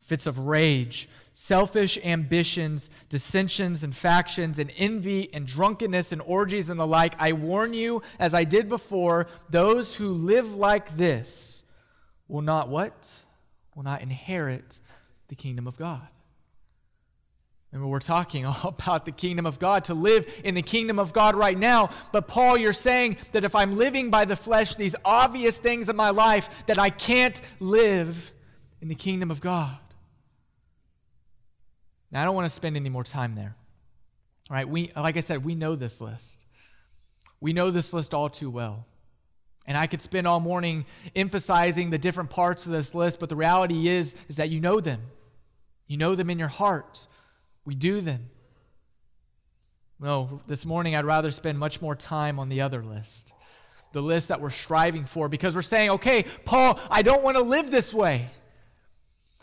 fits 0.00 0.26
of 0.26 0.38
rage, 0.38 1.08
selfish 1.32 1.96
ambitions, 2.04 2.90
dissensions 3.08 3.82
and 3.82 3.94
factions, 3.94 4.58
and 4.58 4.70
envy 4.76 5.32
and 5.32 5.46
drunkenness 5.46 6.12
and 6.12 6.20
orgies 6.22 6.68
and 6.68 6.78
the 6.78 6.86
like. 6.86 7.14
I 7.18 7.32
warn 7.32 7.72
you, 7.72 8.02
as 8.18 8.34
I 8.34 8.44
did 8.44 8.68
before, 8.68 9.28
those 9.48 9.94
who 9.94 10.12
live 10.12 10.56
like 10.56 10.96
this 10.96 11.62
will 12.28 12.42
not 12.42 12.68
what? 12.68 13.10
Will 13.74 13.84
not 13.84 14.02
inherit 14.02 14.80
the 15.28 15.36
kingdom 15.36 15.66
of 15.66 15.78
God. 15.78 16.06
Remember, 17.72 17.88
we're 17.88 18.00
talking 18.00 18.44
all 18.46 18.74
about 18.78 19.04
the 19.04 19.12
kingdom 19.12 19.46
of 19.46 19.58
God, 19.58 19.84
to 19.84 19.94
live 19.94 20.26
in 20.44 20.54
the 20.54 20.62
kingdom 20.62 20.98
of 20.98 21.12
God 21.12 21.34
right 21.34 21.58
now. 21.58 21.90
But 22.12 22.28
Paul, 22.28 22.58
you're 22.58 22.72
saying 22.72 23.16
that 23.32 23.44
if 23.44 23.54
I'm 23.54 23.76
living 23.76 24.10
by 24.10 24.24
the 24.24 24.36
flesh, 24.36 24.74
these 24.74 24.94
obvious 25.04 25.56
things 25.58 25.88
in 25.88 25.96
my 25.96 26.10
life, 26.10 26.48
that 26.66 26.78
I 26.78 26.90
can't 26.90 27.40
live 27.58 28.32
in 28.80 28.88
the 28.88 28.94
kingdom 28.94 29.30
of 29.30 29.40
God. 29.40 29.76
Now, 32.10 32.22
I 32.22 32.24
don't 32.24 32.34
want 32.34 32.48
to 32.48 32.54
spend 32.54 32.76
any 32.76 32.88
more 32.88 33.04
time 33.04 33.34
there. 33.34 33.54
All 34.50 34.56
right, 34.56 34.68
we, 34.68 34.90
like 34.96 35.16
I 35.16 35.20
said, 35.20 35.44
we 35.44 35.54
know 35.54 35.76
this 35.76 36.00
list. 36.00 36.44
We 37.40 37.52
know 37.52 37.70
this 37.70 37.92
list 37.92 38.12
all 38.12 38.28
too 38.28 38.50
well. 38.50 38.84
And 39.64 39.78
I 39.78 39.86
could 39.86 40.02
spend 40.02 40.26
all 40.26 40.40
morning 40.40 40.86
emphasizing 41.14 41.90
the 41.90 41.98
different 41.98 42.30
parts 42.30 42.66
of 42.66 42.72
this 42.72 42.92
list, 42.92 43.20
but 43.20 43.28
the 43.28 43.36
reality 43.36 43.88
is, 43.88 44.16
is 44.28 44.36
that 44.36 44.50
you 44.50 44.60
know 44.60 44.80
them. 44.80 45.02
You 45.86 45.96
know 45.96 46.16
them 46.16 46.30
in 46.30 46.38
your 46.38 46.48
heart. 46.48 47.06
We 47.64 47.74
do 47.74 48.00
them. 48.00 48.30
No, 50.00 50.40
this 50.46 50.64
morning 50.64 50.96
I'd 50.96 51.04
rather 51.04 51.30
spend 51.30 51.58
much 51.58 51.82
more 51.82 51.94
time 51.94 52.38
on 52.38 52.48
the 52.48 52.62
other 52.62 52.82
list, 52.82 53.32
the 53.92 54.00
list 54.00 54.28
that 54.28 54.40
we're 54.40 54.50
striving 54.50 55.04
for, 55.04 55.28
because 55.28 55.54
we're 55.54 55.62
saying, 55.62 55.90
okay, 55.90 56.24
Paul, 56.44 56.80
I 56.90 57.02
don't 57.02 57.22
want 57.22 57.36
to 57.36 57.42
live 57.42 57.70
this 57.70 57.92
way. 57.92 58.30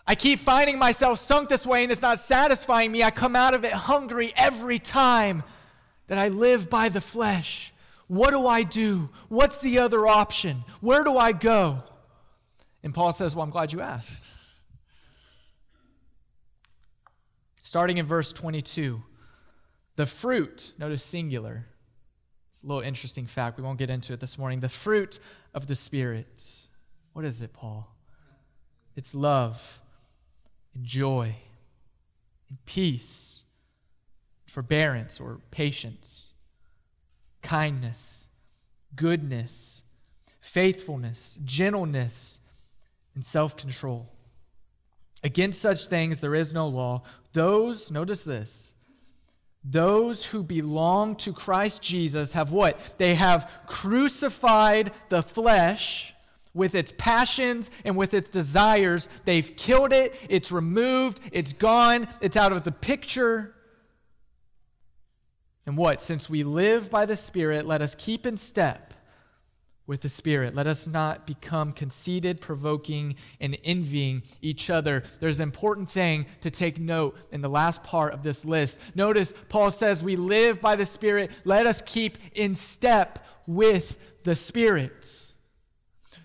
I 0.07 0.15
keep 0.15 0.39
finding 0.39 0.79
myself 0.79 1.19
sunk 1.19 1.49
this 1.49 1.65
way 1.65 1.83
and 1.83 1.91
it's 1.91 2.01
not 2.01 2.19
satisfying 2.19 2.91
me. 2.91 3.03
I 3.03 3.11
come 3.11 3.35
out 3.35 3.53
of 3.53 3.65
it 3.65 3.73
hungry 3.73 4.33
every 4.35 4.79
time 4.79 5.43
that 6.07 6.17
I 6.17 6.29
live 6.29 6.69
by 6.69 6.89
the 6.89 7.01
flesh. 7.01 7.73
What 8.07 8.31
do 8.31 8.47
I 8.47 8.63
do? 8.63 9.09
What's 9.27 9.59
the 9.59 9.79
other 9.79 10.07
option? 10.07 10.63
Where 10.79 11.03
do 11.03 11.17
I 11.17 11.33
go? 11.33 11.83
And 12.83 12.93
Paul 12.93 13.11
says, 13.11 13.35
Well, 13.35 13.43
I'm 13.43 13.49
glad 13.49 13.73
you 13.73 13.81
asked. 13.81 14.25
Starting 17.67 17.97
in 17.97 18.05
verse 18.05 18.31
22, 18.31 19.03
the 19.97 20.05
fruit, 20.05 20.71
notice 20.79 21.03
singular. 21.03 21.65
It's 22.49 22.63
a 22.63 22.65
little 22.65 22.81
interesting 22.81 23.25
fact. 23.25 23.57
We 23.57 23.63
won't 23.63 23.77
get 23.77 23.89
into 23.89 24.13
it 24.13 24.21
this 24.21 24.37
morning. 24.37 24.61
The 24.61 24.69
fruit 24.69 25.19
of 25.53 25.67
the 25.67 25.75
Spirit. 25.75 26.49
What 27.11 27.25
is 27.25 27.41
it, 27.41 27.51
Paul? 27.51 27.93
It's 28.95 29.13
love 29.13 29.81
and 30.75 30.85
joy 30.85 31.35
and 32.47 32.57
peace, 32.65 33.41
forbearance 34.45 35.19
or 35.19 35.41
patience, 35.51 36.31
kindness, 37.41 38.27
goodness, 38.95 39.81
faithfulness, 40.39 41.37
gentleness, 41.43 42.39
and 43.13 43.25
self 43.25 43.57
control. 43.57 44.13
Against 45.23 45.61
such 45.61 45.87
things 45.87 46.21
there 46.21 46.35
is 46.35 46.53
no 46.53 46.67
law. 46.67 47.03
Those, 47.37 47.91
notice 47.91 48.23
this, 48.23 48.73
those 49.63 50.25
who 50.25 50.41
belong 50.41 51.15
to 51.17 51.31
Christ 51.31 51.83
Jesus 51.83 52.31
have 52.31 52.51
what? 52.51 52.95
They 52.97 53.13
have 53.13 53.47
crucified 53.67 54.91
the 55.09 55.21
flesh 55.21 56.15
with 56.55 56.73
its 56.73 56.91
passions 56.97 57.69
and 57.85 57.95
with 57.95 58.15
its 58.15 58.31
desires. 58.31 59.07
They've 59.25 59.55
killed 59.55 59.93
it, 59.93 60.15
it's 60.29 60.51
removed, 60.51 61.19
it's 61.31 61.53
gone, 61.53 62.07
it's 62.21 62.35
out 62.35 62.53
of 62.53 62.63
the 62.63 62.71
picture. 62.71 63.53
And 65.67 65.77
what? 65.77 66.01
Since 66.01 66.31
we 66.31 66.43
live 66.43 66.89
by 66.89 67.05
the 67.05 67.15
Spirit, 67.15 67.67
let 67.67 67.83
us 67.83 67.93
keep 67.93 68.25
in 68.25 68.37
step 68.37 68.86
with 69.87 70.01
the 70.01 70.09
Spirit. 70.09 70.53
Let 70.53 70.67
us 70.67 70.85
not 70.85 71.25
become 71.25 71.71
conceited, 71.71 72.41
provoking, 72.41 73.15
and 73.39 73.57
envying 73.63 74.21
each 74.41 74.69
other. 74.69 75.03
There's 75.19 75.39
an 75.39 75.43
important 75.43 75.89
thing 75.89 76.25
to 76.41 76.51
take 76.51 76.77
note 76.77 77.17
in 77.31 77.41
the 77.41 77.49
last 77.49 77.83
part 77.83 78.13
of 78.13 78.21
this 78.21 78.45
list. 78.45 78.79
Notice 78.93 79.33
Paul 79.49 79.71
says, 79.71 80.03
We 80.03 80.17
live 80.17 80.61
by 80.61 80.75
the 80.75 80.85
Spirit. 80.85 81.31
Let 81.45 81.65
us 81.65 81.81
keep 81.85 82.17
in 82.33 82.53
step 82.53 83.25
with 83.47 83.97
the 84.23 84.35
Spirit. 84.35 85.23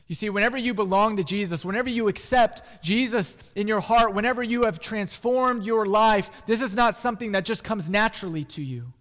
You 0.09 0.17
see, 0.17 0.29
whenever 0.29 0.59
you 0.59 0.75
belong 0.75 1.17
to 1.17 1.25
Jesus, 1.25 1.65
whenever 1.65 1.89
you 1.89 2.09
accept 2.09 2.63
Jesus 2.83 3.39
in 3.55 3.67
your 3.67 3.81
heart, 3.81 4.13
whenever 4.13 4.43
you 4.43 4.65
have 4.65 4.79
transformed 4.79 5.65
your 5.65 5.87
life, 5.87 6.31
this 6.47 6.61
is 6.61 6.77
not 6.77 6.97
something 6.97 7.33
that 7.33 7.45
just 7.45 7.65
comes 7.65 7.89
naturally 7.89 8.45
to 8.45 8.63
you. 8.63 8.93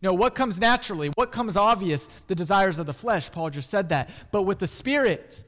No, 0.00 0.12
what 0.12 0.34
comes 0.34 0.60
naturally, 0.60 1.10
what 1.16 1.32
comes 1.32 1.56
obvious? 1.56 2.08
The 2.28 2.34
desires 2.34 2.78
of 2.78 2.86
the 2.86 2.92
flesh. 2.92 3.32
Paul 3.32 3.50
just 3.50 3.68
said 3.68 3.88
that. 3.88 4.10
But 4.30 4.42
with 4.42 4.58
the 4.58 4.66
Spirit, 4.66 5.42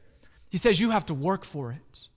he 0.49 0.59
says 0.59 0.81
you 0.81 0.91
have 0.91 1.07
to 1.07 1.15
work 1.15 1.45
for 1.45 1.71
it. 1.73 2.09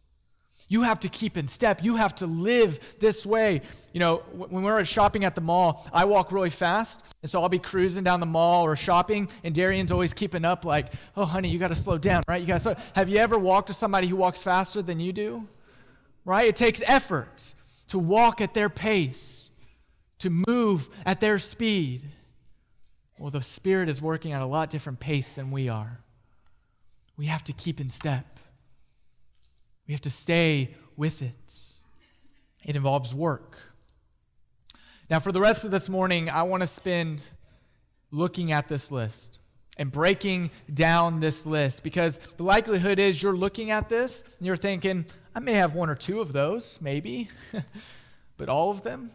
You 0.67 0.81
have 0.81 1.01
to 1.01 1.09
keep 1.09 1.37
in 1.37 1.47
step. 1.47 1.83
You 1.83 1.97
have 1.97 2.15
to 2.15 2.25
live 2.25 2.79
this 2.99 3.27
way. 3.27 3.61
You 3.91 3.99
know, 3.99 4.23
when 4.31 4.63
we're 4.63 4.83
shopping 4.85 5.23
at 5.23 5.35
the 5.35 5.41
mall, 5.41 5.87
I 5.93 6.05
walk 6.05 6.31
really 6.31 6.49
fast. 6.49 7.03
And 7.21 7.29
so 7.29 7.43
I'll 7.43 7.49
be 7.49 7.59
cruising 7.59 8.03
down 8.03 8.19
the 8.19 8.25
mall 8.25 8.63
or 8.63 8.75
shopping, 8.75 9.29
and 9.43 9.53
Darian's 9.53 9.91
always 9.91 10.15
keeping 10.15 10.43
up, 10.43 10.65
like, 10.65 10.91
oh, 11.15 11.25
honey, 11.25 11.49
you 11.49 11.59
got 11.59 11.67
to 11.67 11.75
slow 11.75 11.99
down, 11.99 12.23
right? 12.27 12.41
You 12.41 12.47
got 12.47 12.63
to. 12.63 12.75
Have 12.95 13.07
you 13.07 13.17
ever 13.17 13.37
walked 13.37 13.67
with 13.67 13.77
somebody 13.77 14.07
who 14.07 14.15
walks 14.15 14.41
faster 14.41 14.81
than 14.81 14.99
you 14.99 15.13
do? 15.13 15.47
Right? 16.25 16.47
It 16.47 16.55
takes 16.55 16.81
effort 16.87 17.53
to 17.89 17.99
walk 17.99 18.41
at 18.41 18.55
their 18.55 18.69
pace, 18.69 19.51
to 20.19 20.31
move 20.47 20.89
at 21.05 21.19
their 21.19 21.37
speed. 21.37 22.01
Well, 23.23 23.31
the 23.31 23.41
Spirit 23.41 23.87
is 23.87 24.01
working 24.01 24.33
at 24.33 24.41
a 24.41 24.45
lot 24.45 24.69
different 24.69 24.99
pace 24.99 25.35
than 25.35 25.49
we 25.49 25.69
are. 25.69 26.01
We 27.15 27.27
have 27.27 27.41
to 27.45 27.53
keep 27.53 27.79
in 27.79 27.89
step. 27.89 28.37
We 29.87 29.93
have 29.93 30.01
to 30.01 30.09
stay 30.09 30.75
with 30.97 31.21
it. 31.21 31.55
It 32.65 32.75
involves 32.75 33.15
work. 33.15 33.57
Now, 35.09 35.19
for 35.19 35.31
the 35.31 35.39
rest 35.39 35.63
of 35.63 35.71
this 35.71 35.87
morning, 35.87 36.29
I 36.29 36.43
want 36.43 36.63
to 36.63 36.67
spend 36.67 37.21
looking 38.11 38.51
at 38.51 38.67
this 38.67 38.91
list 38.91 39.39
and 39.77 39.89
breaking 39.89 40.51
down 40.73 41.21
this 41.21 41.45
list 41.45 41.81
because 41.81 42.19
the 42.35 42.43
likelihood 42.43 42.99
is 42.99 43.23
you're 43.23 43.37
looking 43.37 43.71
at 43.71 43.87
this 43.87 44.25
and 44.37 44.45
you're 44.45 44.57
thinking, 44.57 45.05
I 45.33 45.39
may 45.39 45.53
have 45.53 45.75
one 45.75 45.89
or 45.89 45.95
two 45.95 46.19
of 46.19 46.33
those, 46.33 46.77
maybe, 46.81 47.29
but 48.35 48.49
all 48.49 48.69
of 48.69 48.83
them? 48.83 49.11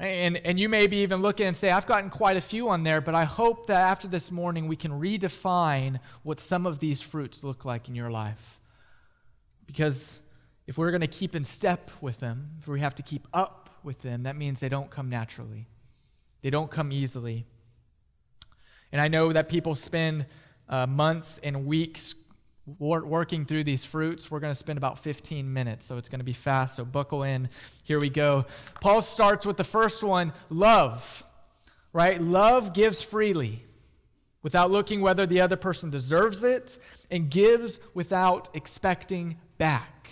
And, 0.00 0.38
and 0.38 0.58
you 0.58 0.70
may 0.70 0.86
be 0.86 1.02
even 1.02 1.20
looking 1.20 1.46
and 1.46 1.54
say, 1.54 1.70
I've 1.70 1.84
gotten 1.84 2.08
quite 2.08 2.38
a 2.38 2.40
few 2.40 2.70
on 2.70 2.84
there, 2.84 3.02
but 3.02 3.14
I 3.14 3.24
hope 3.24 3.66
that 3.66 3.76
after 3.76 4.08
this 4.08 4.30
morning 4.30 4.66
we 4.66 4.74
can 4.74 4.92
redefine 4.92 6.00
what 6.22 6.40
some 6.40 6.64
of 6.64 6.78
these 6.78 7.02
fruits 7.02 7.44
look 7.44 7.66
like 7.66 7.86
in 7.86 7.94
your 7.94 8.10
life. 8.10 8.58
Because 9.66 10.20
if 10.66 10.78
we're 10.78 10.90
going 10.90 11.02
to 11.02 11.06
keep 11.06 11.34
in 11.34 11.44
step 11.44 11.90
with 12.00 12.18
them, 12.18 12.48
if 12.60 12.66
we 12.66 12.80
have 12.80 12.94
to 12.94 13.02
keep 13.02 13.28
up 13.34 13.78
with 13.82 14.00
them, 14.00 14.22
that 14.22 14.36
means 14.36 14.58
they 14.58 14.70
don't 14.70 14.90
come 14.90 15.10
naturally, 15.10 15.66
they 16.40 16.48
don't 16.48 16.70
come 16.70 16.92
easily. 16.92 17.44
And 18.92 19.02
I 19.02 19.08
know 19.08 19.34
that 19.34 19.50
people 19.50 19.74
spend 19.74 20.24
uh, 20.66 20.86
months 20.86 21.38
and 21.42 21.66
weeks 21.66 22.14
working 22.78 23.44
through 23.44 23.64
these 23.64 23.84
fruits. 23.84 24.30
We're 24.30 24.40
going 24.40 24.52
to 24.52 24.58
spend 24.58 24.76
about 24.76 24.98
15 24.98 25.52
minutes, 25.52 25.86
so 25.86 25.96
it's 25.96 26.08
going 26.08 26.20
to 26.20 26.24
be 26.24 26.32
fast. 26.32 26.76
So 26.76 26.84
buckle 26.84 27.22
in. 27.22 27.48
Here 27.82 28.00
we 28.00 28.10
go. 28.10 28.46
Paul 28.80 29.02
starts 29.02 29.46
with 29.46 29.56
the 29.56 29.64
first 29.64 30.02
one 30.02 30.32
love, 30.48 31.24
right? 31.92 32.20
Love 32.20 32.72
gives 32.72 33.02
freely. 33.02 33.64
without 34.42 34.70
looking 34.70 35.02
whether 35.02 35.26
the 35.26 35.40
other 35.40 35.56
person 35.56 35.90
deserves 35.90 36.42
it, 36.42 36.78
and 37.10 37.30
gives 37.30 37.78
without 37.92 38.48
expecting 38.54 39.36
back. 39.58 40.08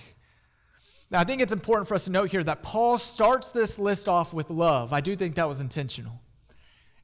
Now, 1.11 1.21
I 1.21 1.25
think 1.25 1.41
it's 1.41 1.53
important 1.53 1.89
for 1.89 1.95
us 1.95 2.05
to 2.05 2.11
note 2.11 2.31
here 2.31 2.45
that 2.45 2.63
Paul 2.63 2.99
starts 2.99 3.51
this 3.51 3.79
list 3.79 4.09
off 4.09 4.35
with 4.35 4.51
love. 4.51 4.93
I 4.93 5.01
do 5.01 5.17
think 5.17 5.37
that 5.37 5.49
was 5.49 5.61
intentional. 5.61 6.21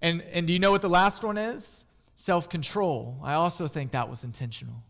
And, 0.02 0.20
and 0.20 0.46
do 0.46 0.52
you 0.52 0.58
know 0.58 0.70
what 0.70 0.82
the 0.82 0.90
last 0.90 1.25
one 1.25 1.38
is? 1.38 1.84
Self 2.16 2.50
control. 2.50 3.18
I 3.25 3.34
also 3.34 3.66
think 3.66 3.92
that 3.92 4.11
was 4.11 4.23
intentional. 4.23 4.82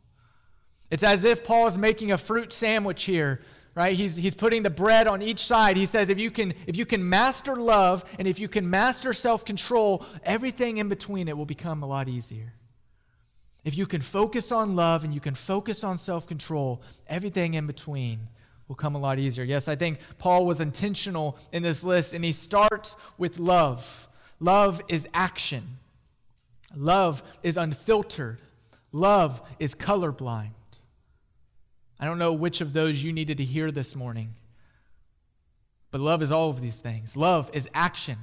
It's 0.95 1.03
as 1.03 1.25
if 1.25 1.43
Paul 1.43 1.67
is 1.67 1.77
making 1.77 2.13
a 2.13 2.19
fruit 2.19 2.53
sandwich 2.53 3.03
here 3.03 3.41
right? 3.75 3.97
He's, 3.97 4.15
he's 4.15 4.37
putting 4.37 4.63
the 4.63 4.71
bread 4.71 5.09
on 5.09 5.21
each 5.21 5.45
side. 5.45 5.77
He 5.77 5.87
says 5.87 6.09
if 6.09 6.21
you 6.21 6.31
can 6.31 6.55
if 6.69 6.77
you 6.77 6.87
can 6.87 7.09
master 7.09 7.57
love 7.57 8.05
and 8.21 8.29
if 8.29 8.39
you 8.39 8.47
can 8.47 8.71
master 8.71 9.13
self-control 9.13 10.07
everything 10.23 10.79
in 10.79 10.89
between 10.89 11.27
it 11.27 11.37
will 11.37 11.45
become 11.45 11.83
a 11.83 11.87
lot 11.87 12.09
easier. 12.09 12.53
If 13.65 13.77
you 13.77 13.85
can 13.85 14.01
focus 14.01 14.53
on 14.53 14.77
love 14.77 15.03
and 15.03 15.13
you 15.13 15.19
can 15.19 15.35
focus 15.35 15.83
on 15.83 15.99
self-control 15.99 16.83
everything 17.09 17.55
in 17.55 17.67
between 17.67 18.29
will 18.69 18.77
come 18.77 18.95
a 18.95 19.01
lot 19.01 19.19
easier. 19.19 19.43
Yes 19.43 19.67
i 19.67 19.75
think 19.75 19.99
paul 20.19 20.47
was 20.47 20.61
intentional 20.61 21.37
in 21.51 21.65
this 21.65 21.83
list 21.83 22.13
and 22.13 22.25
he 22.25 22.31
starts 22.31 22.97
with 23.19 23.41
love. 23.41 24.09
Love 24.39 24.81
is 24.87 25.09
action. 25.13 25.79
Love 26.77 27.25
is 27.43 27.57
unfiltered. 27.57 28.39
Love 28.93 29.43
is 29.59 29.75
colorblind 29.75 30.51
I 32.05 32.07
don't 32.07 32.19
know 32.19 32.35
which 32.35 32.61
of 32.61 32.75
those 32.75 33.03
you 33.03 33.15
needed 33.15 33.39
to 33.39 33.45
hear 33.45 33.71
this 33.71 33.97
morning. 33.97 34.35
But 35.91 36.03
love 36.03 36.21
is 36.21 36.31
all 36.31 36.51
of 36.51 36.61
these 36.61 36.79
things. 36.79 37.17
Love 37.17 37.49
is 37.55 37.67
action. 37.73 38.19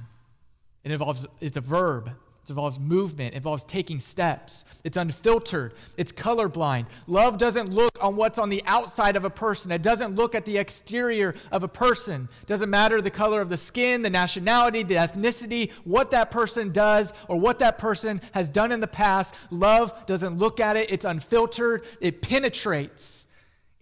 It 0.84 0.92
involves 0.92 1.26
it's 1.40 1.56
a 1.56 1.60
verb. 1.60 2.06
It 2.06 2.50
involves 2.50 2.78
movement. 2.78 3.34
It 3.34 3.38
involves 3.38 3.64
taking 3.64 3.98
steps. 3.98 4.64
It's 4.84 4.96
unfiltered. 4.96 5.74
It's 5.96 6.12
colorblind. 6.12 6.86
Love 7.08 7.38
doesn't 7.38 7.70
look 7.70 7.90
on 8.00 8.14
what's 8.14 8.38
on 8.38 8.50
the 8.50 8.62
outside 8.66 9.16
of 9.16 9.24
a 9.24 9.30
person. 9.30 9.72
It 9.72 9.82
doesn't 9.82 10.14
look 10.14 10.36
at 10.36 10.44
the 10.44 10.58
exterior 10.58 11.34
of 11.50 11.64
a 11.64 11.68
person. 11.68 12.28
It 12.40 12.46
doesn't 12.46 12.70
matter 12.70 13.02
the 13.02 13.10
color 13.10 13.40
of 13.40 13.48
the 13.48 13.56
skin, 13.56 14.02
the 14.02 14.10
nationality, 14.10 14.84
the 14.84 14.94
ethnicity, 14.94 15.72
what 15.82 16.12
that 16.12 16.30
person 16.30 16.70
does 16.70 17.12
or 17.26 17.36
what 17.36 17.58
that 17.58 17.78
person 17.78 18.20
has 18.30 18.48
done 18.48 18.70
in 18.70 18.78
the 18.78 18.86
past. 18.86 19.34
Love 19.50 20.06
doesn't 20.06 20.38
look 20.38 20.60
at 20.60 20.76
it. 20.76 20.92
It's 20.92 21.04
unfiltered. 21.04 21.84
It 22.00 22.22
penetrates 22.22 23.21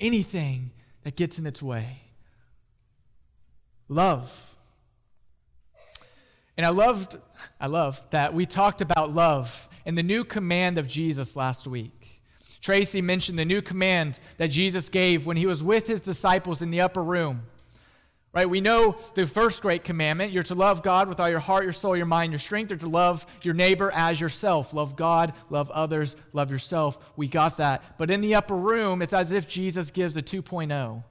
anything 0.01 0.71
that 1.05 1.17
gets 1.17 1.39
in 1.39 1.47
its 1.47 1.63
way. 1.63 2.01
Love. 3.89 4.31
And 6.57 6.67
I 6.67 6.71
loved, 6.71 7.17
I 7.61 7.67
love 7.67 8.03
that 8.11 8.35
we 8.35 8.47
talked 8.47 8.81
about 8.81 9.15
love 9.15 9.69
and 9.87 9.97
the 9.97 10.03
new 10.03 10.25
command 10.25 10.79
of 10.79 10.87
Jesus 10.87 11.35
last 11.35 11.67
week. 11.67 12.23
Tracy 12.61 13.01
mentioned 13.01 13.39
the 13.39 13.45
new 13.45 13.63
command 13.63 14.21
that 14.37 14.49
Jesus 14.49 14.89
gave 14.89 15.25
when 15.25 15.37
he 15.37 15.47
was 15.47 15.63
with 15.63 15.87
his 15.87 16.01
disciples 16.01 16.61
in 16.61 16.71
the 16.71 16.81
upper 16.81 17.03
room. 17.03 17.43
Right? 18.33 18.49
We 18.49 18.61
know 18.61 18.97
the 19.15 19.27
first 19.27 19.61
great 19.61 19.83
commandment 19.83 20.33
you're 20.33 20.45
to 20.45 20.55
love 20.55 20.85
God 20.85 21.09
with 21.09 21.19
all 21.19 21.29
your 21.29 21.41
heart, 21.41 21.65
your 21.65 21.73
soul, 21.73 21.97
your 21.97 22.07
mind, 22.07 22.31
your 22.31 22.39
strength. 22.39 22.71
You're 22.71 22.79
to 22.79 22.89
love 22.89 23.27
your 23.43 23.55
neighbor 23.55 23.91
as 23.93 24.21
yourself. 24.21 24.73
Love 24.73 24.95
God, 24.95 25.33
love 25.49 25.69
others, 25.73 26.15
love 26.33 26.51
yourself. 26.51 26.99
We 27.17 27.27
got 27.27 27.57
that. 27.57 27.99
But 27.99 28.09
in 28.09 28.21
the 28.21 28.37
upper 28.37 28.55
room, 28.55 29.03
it's 29.03 29.13
as 29.13 29.33
if 29.33 29.49
Jesus 29.49 29.91
gives 29.91 30.17
a 30.17 30.23
2.0. 30.23 31.03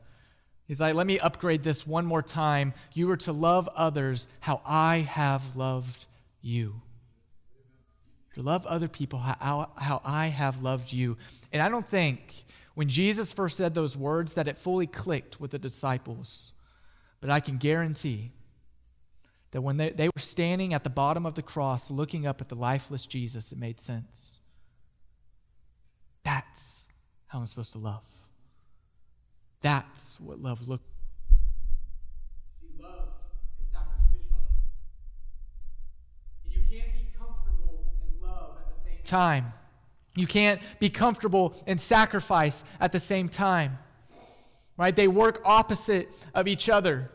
He's 0.66 0.80
like, 0.80 0.96
let 0.96 1.08
me 1.08 1.20
upgrade 1.20 1.64
this 1.64 1.86
one 1.86 2.06
more 2.06 2.22
time. 2.22 2.74
You 2.94 3.10
are 3.12 3.18
to 3.18 3.34
love 3.34 3.68
others 3.76 4.28
how 4.40 4.62
I 4.66 5.00
have 5.00 5.58
loved 5.58 6.06
you. 6.42 6.76
To 8.36 8.44
love 8.44 8.66
other 8.66 8.88
people 8.88 9.20
how, 9.20 9.72
how 9.76 10.02
I 10.06 10.28
have 10.28 10.62
loved 10.62 10.94
you. 10.94 11.18
And 11.52 11.62
I 11.62 11.68
don't 11.68 11.88
think 11.88 12.46
when 12.76 12.88
Jesus 12.88 13.34
first 13.34 13.58
said 13.58 13.74
those 13.74 13.98
words 13.98 14.36
that 14.36 14.48
it 14.48 14.58
fully 14.58 14.88
clicked 14.88 15.42
with 15.42 15.52
the 15.52 15.60
disciples. 15.60 16.54
But 17.22 17.30
I 17.30 17.40
can 17.40 17.58
guarantee 17.58 18.32
that 19.52 19.62
when 19.62 19.78
they, 19.78 19.90
they 19.90 20.08
were 20.08 20.22
standing 20.22 20.74
at 20.74 20.84
the 20.84 20.90
bottom 20.90 21.26
of 21.26 21.36
the 21.36 21.42
cross 21.42 21.92
looking 21.92 22.26
up 22.26 22.40
at 22.40 22.50
the 22.50 22.56
lifeless 22.56 23.06
Jesus, 23.06 23.52
it 23.52 23.58
made 23.58 23.80
sense. 23.80 24.38
That's 26.24 26.88
how 27.28 27.40
I'm 27.40 27.46
supposed 27.46 27.74
to 27.74 27.80
love. 27.80 28.04
That's 29.62 30.20
what 30.20 30.40
love 30.42 30.68
looks 30.68 30.88
like. 30.88 31.40
See, 32.60 32.82
love 32.82 33.10
is 33.60 33.68
sacrificial. 33.68 34.38
And 36.46 36.54
you 36.54 36.62
can't 36.70 36.94
be 36.94 37.08
comfortable 37.18 37.92
in 38.02 38.26
love 38.26 38.58
at 38.60 38.76
the 38.76 38.82
same 38.82 39.04
time. 39.04 39.52
You 40.16 40.28
can't 40.28 40.62
be 40.80 40.90
comfortable 40.90 41.56
in 41.66 41.78
sacrifice 41.78 42.64
at 42.80 42.92
the 42.92 43.00
same 43.00 43.28
time 43.28 43.80
right? 44.80 44.96
They 44.96 45.10
work 45.10 45.42
opposite 45.44 46.10
of 46.34 46.48
each 46.48 46.70
other, 46.70 47.12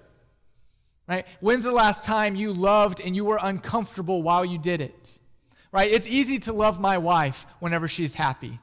right? 1.09 1.27
When's 1.41 1.65
the 1.65 1.73
last 1.73 2.05
time 2.05 2.35
you 2.35 2.53
loved 2.53 3.01
and 3.01 3.15
you 3.15 3.25
were 3.25 3.39
uncomfortable 3.41 4.23
while 4.23 4.45
you 4.45 4.59
did 4.59 4.81
it, 4.81 5.19
right? 5.73 5.89
It's 5.89 6.07
easy 6.07 6.39
to 6.41 6.53
love 6.53 6.81
my 6.81 6.99
wife 6.99 7.47
whenever 7.61 7.89
she's 7.89 8.15
happy, 8.15 8.59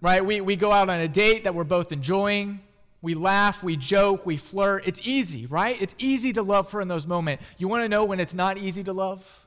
right? 0.00 0.24
We, 0.24 0.40
we 0.40 0.56
go 0.56 0.72
out 0.72 0.88
on 0.88 1.00
a 1.00 1.08
date 1.08 1.44
that 1.44 1.54
we're 1.54 1.64
both 1.64 1.92
enjoying. 1.92 2.60
We 3.02 3.14
laugh, 3.14 3.62
we 3.62 3.76
joke, 3.76 4.26
we 4.26 4.36
flirt. 4.36 4.86
It's 4.86 5.00
easy, 5.04 5.46
right? 5.46 5.80
It's 5.80 5.94
easy 5.98 6.32
to 6.32 6.42
love 6.42 6.72
her 6.72 6.80
in 6.80 6.88
those 6.88 7.06
moments. 7.06 7.44
You 7.58 7.68
want 7.68 7.84
to 7.84 7.88
know 7.88 8.04
when 8.04 8.20
it's 8.20 8.34
not 8.34 8.58
easy 8.58 8.82
to 8.84 8.92
love? 8.92 9.46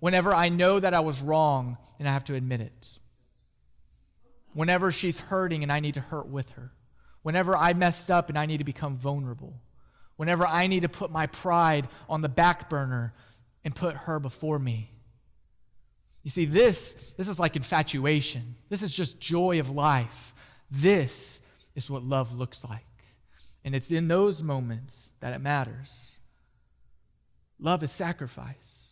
Whenever 0.00 0.34
I 0.34 0.48
know 0.48 0.80
that 0.80 0.94
I 0.94 1.00
was 1.00 1.20
wrong 1.20 1.76
and 1.98 2.08
I 2.08 2.12
have 2.12 2.24
to 2.24 2.34
admit 2.34 2.60
it 2.60 2.98
whenever 4.54 4.90
she's 4.90 5.18
hurting 5.18 5.62
and 5.62 5.70
I 5.70 5.80
need 5.80 5.94
to 5.94 6.00
hurt 6.00 6.28
with 6.28 6.50
her, 6.50 6.72
whenever 7.22 7.56
I 7.56 7.74
messed 7.74 8.10
up 8.10 8.28
and 8.28 8.38
I 8.38 8.46
need 8.46 8.58
to 8.58 8.64
become 8.64 8.96
vulnerable, 8.96 9.60
whenever 10.16 10.46
I 10.46 10.66
need 10.66 10.80
to 10.80 10.88
put 10.88 11.10
my 11.10 11.26
pride 11.26 11.88
on 12.08 12.22
the 12.22 12.28
back 12.28 12.70
burner 12.70 13.14
and 13.64 13.74
put 13.74 13.96
her 13.96 14.18
before 14.18 14.58
me. 14.58 14.90
You 16.22 16.30
see, 16.30 16.46
this, 16.46 16.94
this 17.16 17.28
is 17.28 17.38
like 17.38 17.56
infatuation. 17.56 18.56
This 18.68 18.82
is 18.82 18.94
just 18.94 19.20
joy 19.20 19.60
of 19.60 19.70
life. 19.70 20.34
This 20.70 21.40
is 21.74 21.90
what 21.90 22.02
love 22.02 22.34
looks 22.34 22.64
like. 22.64 22.80
And 23.64 23.74
it's 23.74 23.90
in 23.90 24.08
those 24.08 24.42
moments 24.42 25.12
that 25.20 25.34
it 25.34 25.40
matters. 25.40 26.16
Love 27.58 27.82
is 27.82 27.90
sacrifice. 27.90 28.84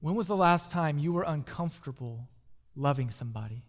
When 0.00 0.14
was 0.14 0.26
the 0.26 0.36
last 0.36 0.70
time 0.70 0.98
you 0.98 1.12
were 1.12 1.22
uncomfortable 1.22 2.28
loving 2.76 3.10
somebody? 3.10 3.64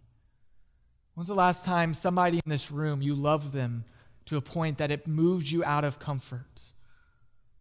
When's 1.14 1.28
the 1.28 1.36
last 1.36 1.64
time 1.64 1.94
somebody 1.94 2.42
in 2.44 2.50
this 2.50 2.72
room 2.72 3.02
you 3.02 3.16
loved 3.16 3.54
them 3.54 3.86
to 4.26 4.38
a 4.38 4.42
point 4.42 4.78
that 4.80 4.92
it 4.92 5.08
moved 5.08 5.50
you 5.50 5.64
out 5.64 5.84
of 5.84 6.00
comfort? 6.00 6.72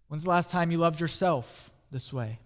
When's 0.09 0.25
the 0.25 0.31
last 0.31 0.51
time 0.51 0.71
you 0.71 0.79
loved 0.79 1.01
yourself 1.01 1.71
this 1.91 2.13
way? 2.13 2.39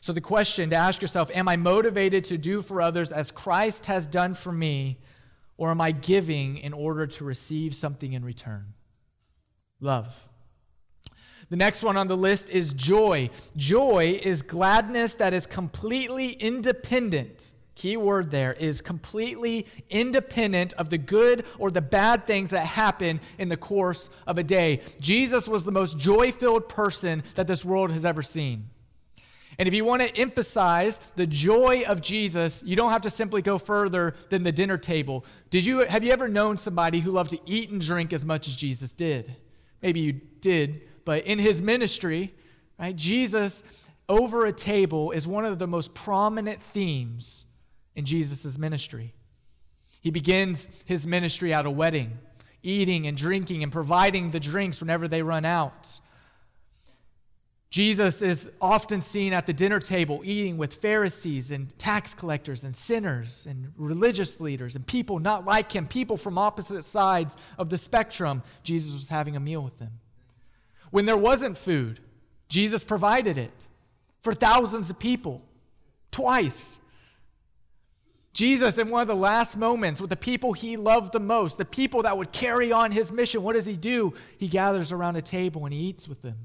So, 0.00 0.12
the 0.12 0.20
question 0.20 0.70
to 0.70 0.76
ask 0.76 1.00
yourself 1.00 1.30
Am 1.34 1.48
I 1.48 1.56
motivated 1.56 2.24
to 2.24 2.38
do 2.38 2.62
for 2.62 2.80
others 2.80 3.12
as 3.12 3.30
Christ 3.30 3.86
has 3.86 4.06
done 4.06 4.34
for 4.34 4.52
me, 4.52 4.98
or 5.56 5.70
am 5.70 5.80
I 5.80 5.92
giving 5.92 6.56
in 6.58 6.72
order 6.72 7.06
to 7.06 7.24
receive 7.24 7.74
something 7.74 8.12
in 8.12 8.24
return? 8.24 8.74
Love. 9.80 10.28
The 11.50 11.56
next 11.56 11.82
one 11.82 11.96
on 11.96 12.06
the 12.06 12.16
list 12.16 12.48
is 12.48 12.72
joy. 12.72 13.28
Joy 13.56 14.18
is 14.22 14.40
gladness 14.40 15.16
that 15.16 15.34
is 15.34 15.46
completely 15.46 16.30
independent 16.30 17.52
key 17.82 17.96
word 17.96 18.30
there, 18.30 18.52
is 18.52 18.80
completely 18.80 19.66
independent 19.90 20.72
of 20.74 20.88
the 20.88 20.98
good 20.98 21.44
or 21.58 21.68
the 21.68 21.82
bad 21.82 22.28
things 22.28 22.50
that 22.50 22.64
happen 22.64 23.20
in 23.38 23.48
the 23.48 23.56
course 23.56 24.08
of 24.24 24.38
a 24.38 24.44
day. 24.44 24.80
Jesus 25.00 25.48
was 25.48 25.64
the 25.64 25.72
most 25.72 25.98
joy 25.98 26.30
filled 26.30 26.68
person 26.68 27.24
that 27.34 27.48
this 27.48 27.64
world 27.64 27.90
has 27.90 28.04
ever 28.04 28.22
seen. 28.22 28.68
And 29.58 29.66
if 29.66 29.74
you 29.74 29.84
want 29.84 30.00
to 30.00 30.16
emphasize 30.16 31.00
the 31.16 31.26
joy 31.26 31.82
of 31.88 32.00
Jesus, 32.00 32.62
you 32.64 32.76
don't 32.76 32.92
have 32.92 33.02
to 33.02 33.10
simply 33.10 33.42
go 33.42 33.58
further 33.58 34.14
than 34.30 34.44
the 34.44 34.52
dinner 34.52 34.78
table. 34.78 35.24
Did 35.50 35.66
you 35.66 35.80
have 35.80 36.04
you 36.04 36.12
ever 36.12 36.28
known 36.28 36.58
somebody 36.58 37.00
who 37.00 37.10
loved 37.10 37.30
to 37.30 37.40
eat 37.46 37.70
and 37.70 37.80
drink 37.80 38.12
as 38.12 38.24
much 38.24 38.46
as 38.46 38.54
Jesus 38.54 38.94
did? 38.94 39.34
Maybe 39.82 39.98
you 39.98 40.12
did, 40.40 40.82
but 41.04 41.24
in 41.26 41.40
his 41.40 41.60
ministry, 41.60 42.32
right? 42.78 42.94
Jesus 42.94 43.64
over 44.08 44.46
a 44.46 44.52
table 44.52 45.10
is 45.10 45.26
one 45.26 45.44
of 45.44 45.58
the 45.58 45.66
most 45.66 45.94
prominent 45.94 46.62
themes 46.62 47.41
in 47.94 48.04
Jesus' 48.04 48.58
ministry. 48.58 49.14
He 50.00 50.10
begins 50.10 50.68
his 50.84 51.06
ministry 51.06 51.54
at 51.54 51.66
a 51.66 51.70
wedding, 51.70 52.18
eating 52.62 53.06
and 53.06 53.16
drinking 53.16 53.62
and 53.62 53.70
providing 53.70 54.30
the 54.30 54.40
drinks 54.40 54.80
whenever 54.80 55.08
they 55.08 55.22
run 55.22 55.44
out. 55.44 56.00
Jesus 57.72 58.20
is 58.20 58.50
often 58.60 59.00
seen 59.00 59.32
at 59.32 59.46
the 59.46 59.52
dinner 59.54 59.80
table 59.80 60.20
eating 60.24 60.58
with 60.58 60.74
Pharisees 60.74 61.50
and 61.50 61.76
tax 61.78 62.12
collectors 62.12 62.64
and 62.64 62.76
sinners 62.76 63.46
and 63.48 63.72
religious 63.78 64.40
leaders 64.40 64.76
and 64.76 64.86
people 64.86 65.18
not 65.18 65.46
like 65.46 65.72
him, 65.72 65.88
people 65.88 66.18
from 66.18 66.36
opposite 66.36 66.82
sides 66.82 67.38
of 67.56 67.70
the 67.70 67.78
spectrum. 67.78 68.42
Jesus 68.62 68.92
was 68.92 69.08
having 69.08 69.36
a 69.36 69.40
meal 69.40 69.62
with 69.62 69.78
them. 69.78 69.92
When 70.90 71.06
there 71.06 71.16
wasn't 71.16 71.56
food, 71.56 72.00
Jesus 72.50 72.84
provided 72.84 73.38
it 73.38 73.66
for 74.20 74.34
thousands 74.34 74.90
of 74.90 74.98
people. 74.98 75.40
Twice. 76.10 76.78
Jesus, 78.32 78.78
in 78.78 78.88
one 78.88 79.02
of 79.02 79.08
the 79.08 79.14
last 79.14 79.56
moments 79.56 80.00
with 80.00 80.08
the 80.08 80.16
people 80.16 80.54
he 80.54 80.78
loved 80.78 81.12
the 81.12 81.20
most, 81.20 81.58
the 81.58 81.64
people 81.66 82.02
that 82.02 82.16
would 82.16 82.32
carry 82.32 82.72
on 82.72 82.90
his 82.90 83.12
mission, 83.12 83.42
what 83.42 83.54
does 83.54 83.66
he 83.66 83.76
do? 83.76 84.14
He 84.38 84.48
gathers 84.48 84.90
around 84.90 85.16
a 85.16 85.22
table 85.22 85.64
and 85.66 85.74
he 85.74 85.80
eats 85.80 86.08
with 86.08 86.22
them. 86.22 86.38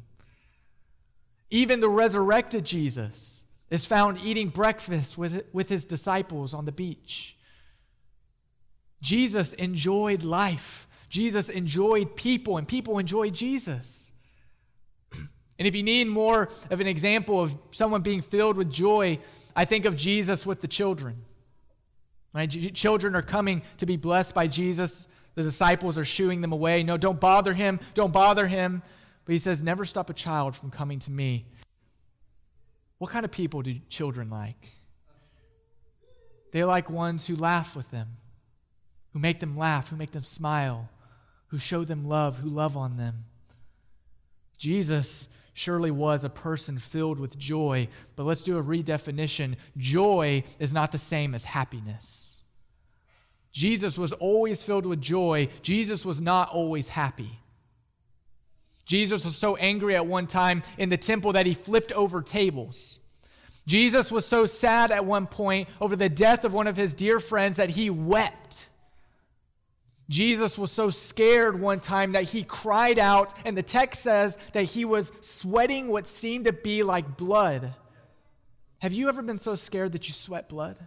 Even 1.50 1.80
the 1.80 1.90
resurrected 1.90 2.66
Jesus 2.66 3.46
is 3.70 3.86
found 3.86 4.20
eating 4.20 4.50
breakfast 4.50 5.18
with, 5.18 5.46
with 5.54 5.70
his 5.70 5.86
disciples 5.86 6.54
on 6.54 6.66
the 6.66 6.74
beach. 6.74 7.38
Jesus 9.02 9.54
enjoyed 9.54 10.24
life. 10.24 10.88
Jesus 11.10 11.48
enjoyed 11.48 12.18
people, 12.18 12.58
and 12.58 12.68
people 12.68 12.98
enjoyed 12.98 13.34
Jesus. 13.34 14.12
And 15.60 15.68
if 15.68 15.74
you 15.74 15.82
need 15.82 16.08
more 16.08 16.50
of 16.70 16.82
an 16.82 16.86
example 16.86 17.42
of 17.42 17.58
someone 17.72 18.04
being 18.04 18.22
filled 18.22 18.58
with 18.58 18.72
joy, 18.72 19.18
I 19.56 19.66
think 19.66 19.86
of 19.86 19.96
Jesus 19.96 20.46
with 20.46 20.62
the 20.62 20.68
children. 20.68 21.24
Right? 22.38 22.74
Children 22.76 23.16
are 23.16 23.24
coming 23.24 23.64
to 23.78 23.88
be 23.88 23.98
blessed 23.98 24.36
by 24.36 24.46
Jesus. 24.46 25.08
The 25.34 25.42
disciples 25.42 25.98
are 25.98 26.06
shooing 26.06 26.42
them 26.42 26.52
away. 26.52 26.84
No, 26.84 26.96
don't 26.96 27.20
bother 27.20 27.56
him. 27.56 27.80
Don't 27.96 28.14
bother 28.14 28.46
him. 28.46 28.84
But 29.26 29.34
he 29.34 29.40
says, 29.40 29.64
Never 29.64 29.86
stop 29.86 30.12
a 30.12 30.14
child 30.14 30.56
from 30.56 30.70
coming 30.70 31.00
to 31.00 31.12
me. 31.12 31.48
What 33.00 33.10
kind 33.10 33.26
of 33.26 33.32
people 33.32 33.64
do 33.64 33.80
children 33.90 34.30
like? 34.30 34.74
They 36.52 36.64
like 36.64 36.92
ones 36.92 37.26
who 37.26 37.36
laugh 37.36 37.76
with 37.76 37.90
them, 37.90 38.18
who 39.14 39.20
make 39.20 39.40
them 39.40 39.58
laugh, 39.58 39.90
who 39.90 39.96
make 39.96 40.12
them 40.12 40.24
smile, 40.24 40.90
who 41.48 41.58
show 41.58 41.84
them 41.84 42.08
love, 42.08 42.38
who 42.38 42.50
love 42.50 42.78
on 42.78 42.98
them. 42.98 43.26
Jesus 44.58 45.28
surely 45.58 45.90
was 45.90 46.24
a 46.24 46.30
person 46.30 46.78
filled 46.78 47.20
with 47.20 47.36
joy, 47.36 47.88
but 48.16 48.26
let's 48.26 48.44
do 48.44 48.60
a 48.60 48.64
redefinition. 48.64 49.56
Joy 49.76 50.44
is 50.60 50.72
not 50.72 50.92
the 50.92 51.00
same 51.00 51.34
as 51.34 51.46
happiness. 51.46 52.42
Jesus 53.52 53.98
was 53.98 54.14
always 54.14 54.62
filled 54.62 54.86
with 54.86 55.02
joy, 55.02 55.50
Jesus 55.64 56.06
was 56.06 56.22
not 56.22 56.50
always 56.50 56.90
happy. 56.90 57.40
Jesus 58.86 59.26
was 59.26 59.36
so 59.36 59.56
angry 59.56 59.96
at 59.96 60.06
one 60.06 60.28
time 60.28 60.62
in 60.78 60.90
the 60.90 60.98
temple 60.98 61.34
that 61.34 61.48
he 61.48 61.56
flipped 61.56 61.92
over 61.92 62.22
tables. 62.22 63.00
Jesus 63.66 64.12
was 64.12 64.28
so 64.28 64.46
sad 64.46 64.92
at 64.92 65.06
one 65.06 65.26
point 65.26 65.70
over 65.82 65.96
the 65.96 66.08
death 66.08 66.46
of 66.46 66.54
one 66.54 66.68
of 66.68 66.78
his 66.78 66.94
dear 66.94 67.20
friends 67.20 67.58
that 67.58 67.72
he 67.72 67.90
wept. 67.90 68.68
Jesus 70.10 70.58
was 70.58 70.72
so 70.72 70.90
scared 70.90 71.60
one 71.60 71.82
time 71.82 72.14
that 72.14 72.24
he 72.24 72.44
cried 72.44 72.98
out, 72.98 73.34
and 73.44 73.58
the 73.58 73.64
text 73.64 74.04
says 74.04 74.38
that 74.54 74.64
he 74.64 74.86
was 74.86 75.12
sweating 75.20 75.90
what 75.90 76.08
seemed 76.08 76.46
to 76.46 76.54
be 76.54 76.82
like 76.82 77.18
blood. 77.18 77.74
Have 78.80 78.94
you 78.94 79.10
ever 79.10 79.22
been 79.22 79.40
so 79.40 79.56
scared 79.56 79.92
that 79.92 80.08
you 80.08 80.14
sweat 80.14 80.48
blood? 80.48 80.80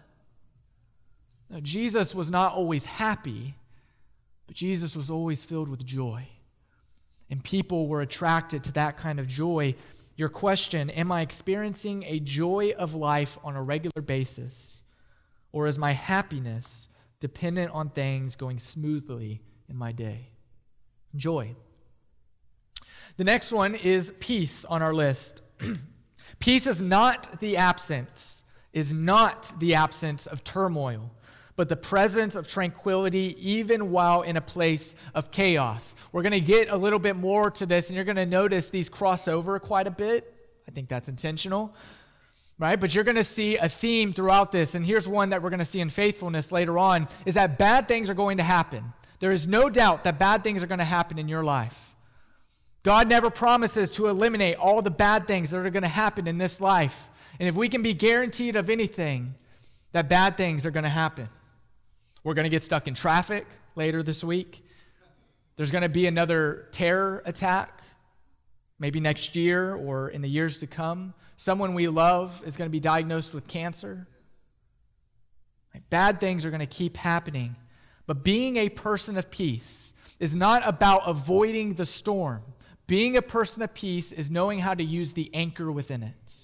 Jesus 1.60 2.14
was 2.14 2.30
not 2.30 2.54
always 2.54 2.84
happy, 2.84 3.54
but 4.46 4.56
Jesus 4.56 4.96
was 4.96 5.10
always 5.10 5.44
filled 5.44 5.68
with 5.68 5.84
joy. 5.84 6.26
And 7.28 7.42
people 7.42 7.88
were 7.88 8.00
attracted 8.00 8.64
to 8.64 8.72
that 8.72 8.96
kind 8.96 9.20
of 9.20 9.26
joy. 9.26 9.74
Your 10.16 10.28
question 10.28 10.90
Am 10.90 11.12
I 11.12 11.20
experiencing 11.20 12.04
a 12.06 12.20
joy 12.20 12.72
of 12.78 12.94
life 12.94 13.38
on 13.44 13.56
a 13.56 13.62
regular 13.62 14.02
basis? 14.02 14.82
Or 15.52 15.66
is 15.66 15.78
my 15.78 15.92
happiness 15.92 16.88
dependent 17.20 17.70
on 17.72 17.90
things 17.90 18.34
going 18.34 18.58
smoothly 18.58 19.42
in 19.68 19.76
my 19.76 19.92
day. 19.92 20.30
Joy. 21.14 21.54
The 23.16 23.24
next 23.24 23.52
one 23.52 23.74
is 23.74 24.12
peace 24.20 24.64
on 24.64 24.82
our 24.82 24.94
list. 24.94 25.42
peace 26.38 26.66
is 26.66 26.80
not 26.80 27.40
the 27.40 27.56
absence, 27.56 28.44
is 28.72 28.94
not 28.94 29.52
the 29.58 29.74
absence 29.74 30.26
of 30.26 30.42
turmoil, 30.42 31.10
but 31.56 31.68
the 31.68 31.76
presence 31.76 32.34
of 32.34 32.48
tranquility 32.48 33.36
even 33.38 33.90
while 33.90 34.22
in 34.22 34.36
a 34.36 34.40
place 34.40 34.94
of 35.14 35.30
chaos. 35.30 35.94
We're 36.12 36.22
going 36.22 36.32
to 36.32 36.40
get 36.40 36.70
a 36.70 36.76
little 36.76 36.98
bit 36.98 37.16
more 37.16 37.50
to 37.50 37.66
this, 37.66 37.88
and 37.88 37.96
you're 37.96 38.04
going 38.04 38.16
to 38.16 38.26
notice 38.26 38.70
these 38.70 38.88
cross 38.88 39.28
over 39.28 39.58
quite 39.58 39.86
a 39.86 39.90
bit. 39.90 40.34
I 40.66 40.70
think 40.70 40.88
that's 40.88 41.08
intentional 41.08 41.74
right? 42.60 42.78
But 42.78 42.94
you're 42.94 43.04
going 43.04 43.16
to 43.16 43.24
see 43.24 43.56
a 43.56 43.68
theme 43.68 44.12
throughout 44.12 44.52
this. 44.52 44.74
And 44.74 44.84
here's 44.84 45.08
one 45.08 45.30
that 45.30 45.42
we're 45.42 45.48
going 45.48 45.60
to 45.60 45.64
see 45.64 45.80
in 45.80 45.88
faithfulness 45.88 46.52
later 46.52 46.78
on 46.78 47.08
is 47.24 47.34
that 47.34 47.58
bad 47.58 47.88
things 47.88 48.10
are 48.10 48.14
going 48.14 48.36
to 48.36 48.44
happen. 48.44 48.92
There 49.18 49.32
is 49.32 49.48
no 49.48 49.70
doubt 49.70 50.04
that 50.04 50.18
bad 50.18 50.44
things 50.44 50.62
are 50.62 50.66
going 50.66 50.78
to 50.78 50.84
happen 50.84 51.18
in 51.18 51.26
your 51.26 51.42
life. 51.42 51.94
God 52.82 53.08
never 53.08 53.30
promises 53.30 53.90
to 53.92 54.06
eliminate 54.06 54.56
all 54.56 54.82
the 54.82 54.90
bad 54.90 55.26
things 55.26 55.50
that 55.50 55.58
are 55.58 55.70
going 55.70 55.82
to 55.82 55.88
happen 55.88 56.26
in 56.26 56.38
this 56.38 56.60
life. 56.60 57.08
And 57.38 57.48
if 57.48 57.54
we 57.54 57.68
can 57.68 57.82
be 57.82 57.94
guaranteed 57.94 58.56
of 58.56 58.68
anything, 58.68 59.34
that 59.92 60.08
bad 60.08 60.36
things 60.36 60.64
are 60.66 60.70
going 60.70 60.84
to 60.84 60.90
happen. 60.90 61.28
We're 62.24 62.34
going 62.34 62.44
to 62.44 62.50
get 62.50 62.62
stuck 62.62 62.86
in 62.86 62.94
traffic 62.94 63.46
later 63.74 64.02
this 64.02 64.22
week. 64.22 64.62
There's 65.56 65.70
going 65.70 65.82
to 65.82 65.88
be 65.88 66.06
another 66.06 66.68
terror 66.72 67.22
attack, 67.24 67.82
maybe 68.78 69.00
next 69.00 69.34
year 69.34 69.74
or 69.74 70.10
in 70.10 70.20
the 70.20 70.28
years 70.28 70.58
to 70.58 70.66
come. 70.66 71.14
Someone 71.40 71.72
we 71.72 71.88
love 71.88 72.42
is 72.44 72.54
going 72.54 72.68
to 72.68 72.70
be 72.70 72.80
diagnosed 72.80 73.32
with 73.32 73.46
cancer. 73.46 74.06
Bad 75.88 76.20
things 76.20 76.44
are 76.44 76.50
going 76.50 76.60
to 76.60 76.66
keep 76.66 76.98
happening. 76.98 77.56
But 78.06 78.22
being 78.22 78.58
a 78.58 78.68
person 78.68 79.16
of 79.16 79.30
peace 79.30 79.94
is 80.18 80.36
not 80.36 80.68
about 80.68 81.00
avoiding 81.06 81.76
the 81.76 81.86
storm. 81.86 82.42
Being 82.86 83.16
a 83.16 83.22
person 83.22 83.62
of 83.62 83.72
peace 83.72 84.12
is 84.12 84.30
knowing 84.30 84.58
how 84.58 84.74
to 84.74 84.84
use 84.84 85.14
the 85.14 85.30
anchor 85.32 85.72
within 85.72 86.02
it. 86.02 86.34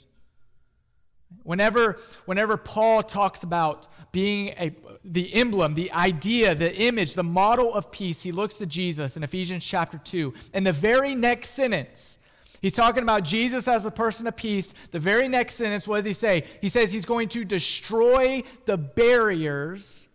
Whenever, 1.43 1.99
whenever 2.25 2.57
Paul 2.57 3.03
talks 3.03 3.43
about 3.43 3.89
being 4.13 4.55
a, 4.59 4.75
the 5.05 5.35
emblem, 5.35 5.75
the 5.75 5.93
idea, 5.93 6.55
the 6.55 6.75
image, 6.75 7.13
the 7.13 7.23
model 7.23 7.75
of 7.75 7.93
peace, 7.93 8.23
he 8.23 8.33
looks 8.33 8.55
to 8.55 8.65
Jesus 8.65 9.15
in 9.15 9.23
Ephesians 9.23 9.63
chapter 9.63 9.99
2. 9.99 10.33
And 10.55 10.67
the 10.67 10.73
very 10.73 11.15
next 11.15 11.51
sentence, 11.51 12.16
He's 12.61 12.73
talking 12.73 13.03
about 13.03 13.23
Jesus 13.23 13.69
as 13.69 13.83
the 13.83 13.91
person 13.91 14.27
of 14.27 14.37
peace. 14.37 14.75
The 14.91 15.01
very 15.01 15.29
next 15.29 15.55
sentence, 15.55 15.87
what 15.87 15.97
does 15.97 16.05
he 16.05 16.13
say? 16.13 16.45
He 16.61 16.69
says 16.69 16.93
he's 16.93 17.05
going 17.05 17.29
to 17.31 17.45
destroy 17.45 18.43
the 18.65 18.77
barriers 18.77 20.09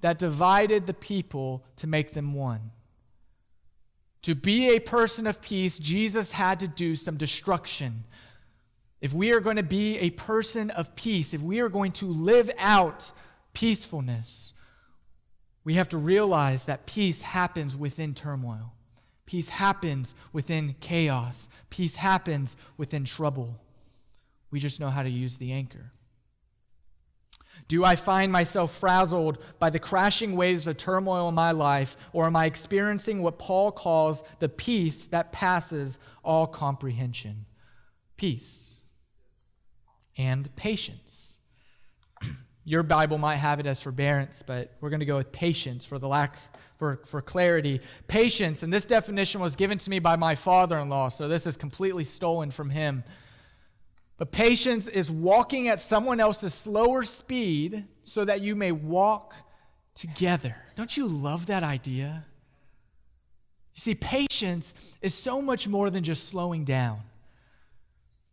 that 0.00 0.18
divided 0.18 0.86
the 0.86 0.94
people 0.94 1.64
to 1.76 1.86
make 1.86 2.12
them 2.12 2.34
one. 2.34 2.70
To 4.22 4.34
be 4.34 4.70
a 4.70 4.80
person 4.80 5.26
of 5.26 5.40
peace, 5.40 5.78
Jesus 5.78 6.32
had 6.32 6.60
to 6.60 6.68
do 6.68 6.94
some 6.94 7.16
destruction. 7.16 8.04
If 9.00 9.12
we 9.12 9.32
are 9.32 9.40
going 9.40 9.56
to 9.56 9.62
be 9.62 9.98
a 9.98 10.10
person 10.10 10.70
of 10.70 10.94
peace, 10.96 11.32
if 11.32 11.40
we 11.40 11.60
are 11.60 11.68
going 11.68 11.92
to 11.92 12.06
live 12.06 12.50
out 12.58 13.12
peacefulness, 13.54 14.52
we 15.64 15.74
have 15.74 15.88
to 15.90 15.98
realize 15.98 16.66
that 16.66 16.86
peace 16.86 17.22
happens 17.22 17.76
within 17.76 18.14
turmoil. 18.14 18.72
Peace 19.28 19.50
happens 19.50 20.14
within 20.32 20.74
chaos. 20.80 21.50
Peace 21.68 21.96
happens 21.96 22.56
within 22.78 23.04
trouble. 23.04 23.60
We 24.50 24.58
just 24.58 24.80
know 24.80 24.88
how 24.88 25.02
to 25.02 25.10
use 25.10 25.36
the 25.36 25.52
anchor. 25.52 25.92
Do 27.68 27.84
I 27.84 27.94
find 27.94 28.32
myself 28.32 28.74
frazzled 28.74 29.36
by 29.58 29.68
the 29.68 29.78
crashing 29.78 30.34
waves 30.34 30.66
of 30.66 30.78
turmoil 30.78 31.28
in 31.28 31.34
my 31.34 31.50
life, 31.50 31.94
or 32.14 32.24
am 32.24 32.36
I 32.36 32.46
experiencing 32.46 33.22
what 33.22 33.38
Paul 33.38 33.70
calls 33.70 34.24
the 34.38 34.48
peace 34.48 35.08
that 35.08 35.30
passes 35.30 35.98
all 36.24 36.46
comprehension? 36.46 37.44
Peace 38.16 38.80
and 40.16 40.56
patience. 40.56 41.40
Your 42.64 42.82
Bible 42.82 43.18
might 43.18 43.36
have 43.36 43.60
it 43.60 43.66
as 43.66 43.82
forbearance, 43.82 44.42
but 44.42 44.72
we're 44.80 44.88
going 44.88 45.00
to 45.00 45.06
go 45.06 45.18
with 45.18 45.32
patience 45.32 45.84
for 45.84 45.98
the 45.98 46.08
lack 46.08 46.36
for, 46.78 47.00
for 47.04 47.20
clarity. 47.20 47.80
Patience, 48.06 48.62
and 48.62 48.72
this 48.72 48.86
definition 48.86 49.40
was 49.40 49.56
given 49.56 49.78
to 49.78 49.90
me 49.90 49.98
by 49.98 50.16
my 50.16 50.34
father 50.34 50.78
in 50.78 50.88
law, 50.88 51.08
so 51.08 51.28
this 51.28 51.46
is 51.46 51.56
completely 51.56 52.04
stolen 52.04 52.50
from 52.50 52.70
him. 52.70 53.04
But 54.16 54.32
patience 54.32 54.88
is 54.88 55.10
walking 55.10 55.68
at 55.68 55.78
someone 55.78 56.18
else's 56.20 56.54
slower 56.54 57.04
speed 57.04 57.84
so 58.02 58.24
that 58.24 58.40
you 58.40 58.56
may 58.56 58.72
walk 58.72 59.34
together. 59.94 60.56
Don't 60.76 60.96
you 60.96 61.06
love 61.06 61.46
that 61.46 61.62
idea? 61.62 62.24
You 63.74 63.80
see, 63.80 63.94
patience 63.94 64.74
is 65.00 65.14
so 65.14 65.40
much 65.40 65.68
more 65.68 65.88
than 65.90 66.02
just 66.02 66.28
slowing 66.28 66.64
down. 66.64 67.00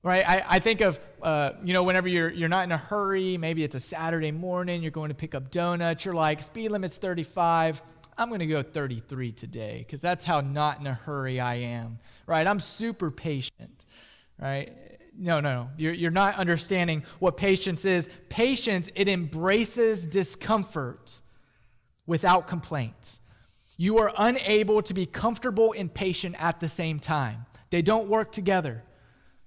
Right? 0.01 0.23
I, 0.27 0.43
I 0.47 0.60
think 0.60 0.81
of, 0.81 0.99
uh, 1.21 1.53
you 1.63 1.73
know, 1.73 1.81
whenever 1.81 2.08
you're, 2.08 2.31
you're 2.31 2.49
not 2.49 2.63
in 2.63 2.71
a 2.71 2.77
hurry, 2.77 3.38
maybe 3.38 3.63
it's 3.63 3.75
a 3.75 3.79
Saturday 3.79 4.31
morning, 4.31 4.81
you're 4.84 4.91
going 4.91 5.10
to 5.10 5.15
pick 5.15 5.34
up 5.34 5.49
donuts, 5.49 6.05
you're 6.05 6.13
like, 6.13 6.43
speed 6.43 6.69
limit's 6.69 6.97
35. 6.97 7.81
I'm 8.17 8.30
going 8.30 8.39
to 8.39 8.47
go 8.47 8.63
33 8.63 9.32
today 9.34 9.80
because 9.80 10.01
that's 10.01 10.23
how 10.23 10.41
not 10.41 10.80
in 10.80 10.88
a 10.88 10.93
hurry 10.93 11.39
I 11.39 11.56
am, 11.56 11.99
right? 12.28 12.47
I'm 12.47 12.60
super 12.60 13.12
patient, 13.12 13.86
right? 14.39 14.71
No, 15.17 15.39
no, 15.39 15.54
no. 15.54 15.69
You're, 15.78 15.93
you're 15.93 16.12
not 16.12 16.36
understanding 16.36 17.04
what 17.19 17.38
patience 17.38 17.86
is. 17.86 18.10
Patience, 18.30 18.89
it 18.95 19.08
embraces 19.08 20.08
discomfort 20.08 21.19
without 22.06 22.47
complaint. 22.47 23.19
You 23.78 23.97
are 23.99 24.13
unable 24.17 24.82
to 24.84 24.93
be 24.93 25.06
comfortable 25.06 25.73
and 25.78 25.93
patient 25.93 26.36
at 26.39 26.60
the 26.60 26.69
same 26.69 26.99
time, 26.99 27.45
they 27.69 27.82
don't 27.82 28.08
work 28.08 28.32
together. 28.32 28.84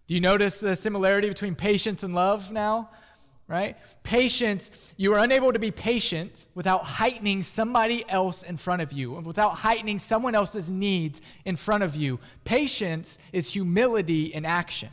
Do 0.07 0.15
you 0.15 0.21
notice 0.21 0.59
the 0.59 0.75
similarity 0.75 1.29
between 1.29 1.55
patience 1.55 2.03
and 2.03 2.15
love 2.15 2.51
now? 2.51 2.91
Right? 3.49 3.79
Patience, 4.03 4.71
you 4.99 5.15
are 5.15 5.19
unable 5.19 5.53
to 5.53 5.59
be 5.59 5.71
patient 5.71 6.47
without 6.55 6.85
heightening 6.85 7.43
somebody 7.43 8.09
else 8.09 8.43
in 8.43 8.59
front 8.59 8.83
of 8.83 8.93
you, 8.93 9.13
without 9.13 9.55
heightening 9.55 9.99
someone 9.99 10.35
else's 10.35 10.69
needs 10.69 11.23
in 11.47 11.57
front 11.57 11.83
of 11.83 11.97
you. 11.97 12.21
Patience 12.45 13.17
is 13.33 13.51
humility 13.51 14.27
in 14.35 14.45
action. 14.45 14.91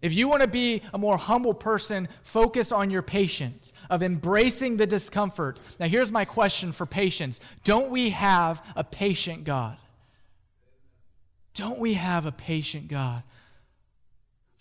If 0.00 0.14
you 0.14 0.26
want 0.26 0.42
to 0.42 0.48
be 0.48 0.82
a 0.92 0.98
more 0.98 1.16
humble 1.16 1.54
person, 1.54 2.08
focus 2.22 2.72
on 2.72 2.90
your 2.90 3.02
patience, 3.02 3.72
of 3.88 4.02
embracing 4.02 4.76
the 4.76 4.86
discomfort. 4.86 5.60
Now, 5.78 5.86
here's 5.86 6.10
my 6.10 6.24
question 6.24 6.72
for 6.72 6.86
patience 6.86 7.40
Don't 7.62 7.90
we 7.90 8.10
have 8.10 8.62
a 8.74 8.82
patient 8.82 9.44
God? 9.44 9.76
Don't 11.54 11.78
we 11.78 11.94
have 11.94 12.24
a 12.24 12.32
patient 12.32 12.88
God? 12.88 13.22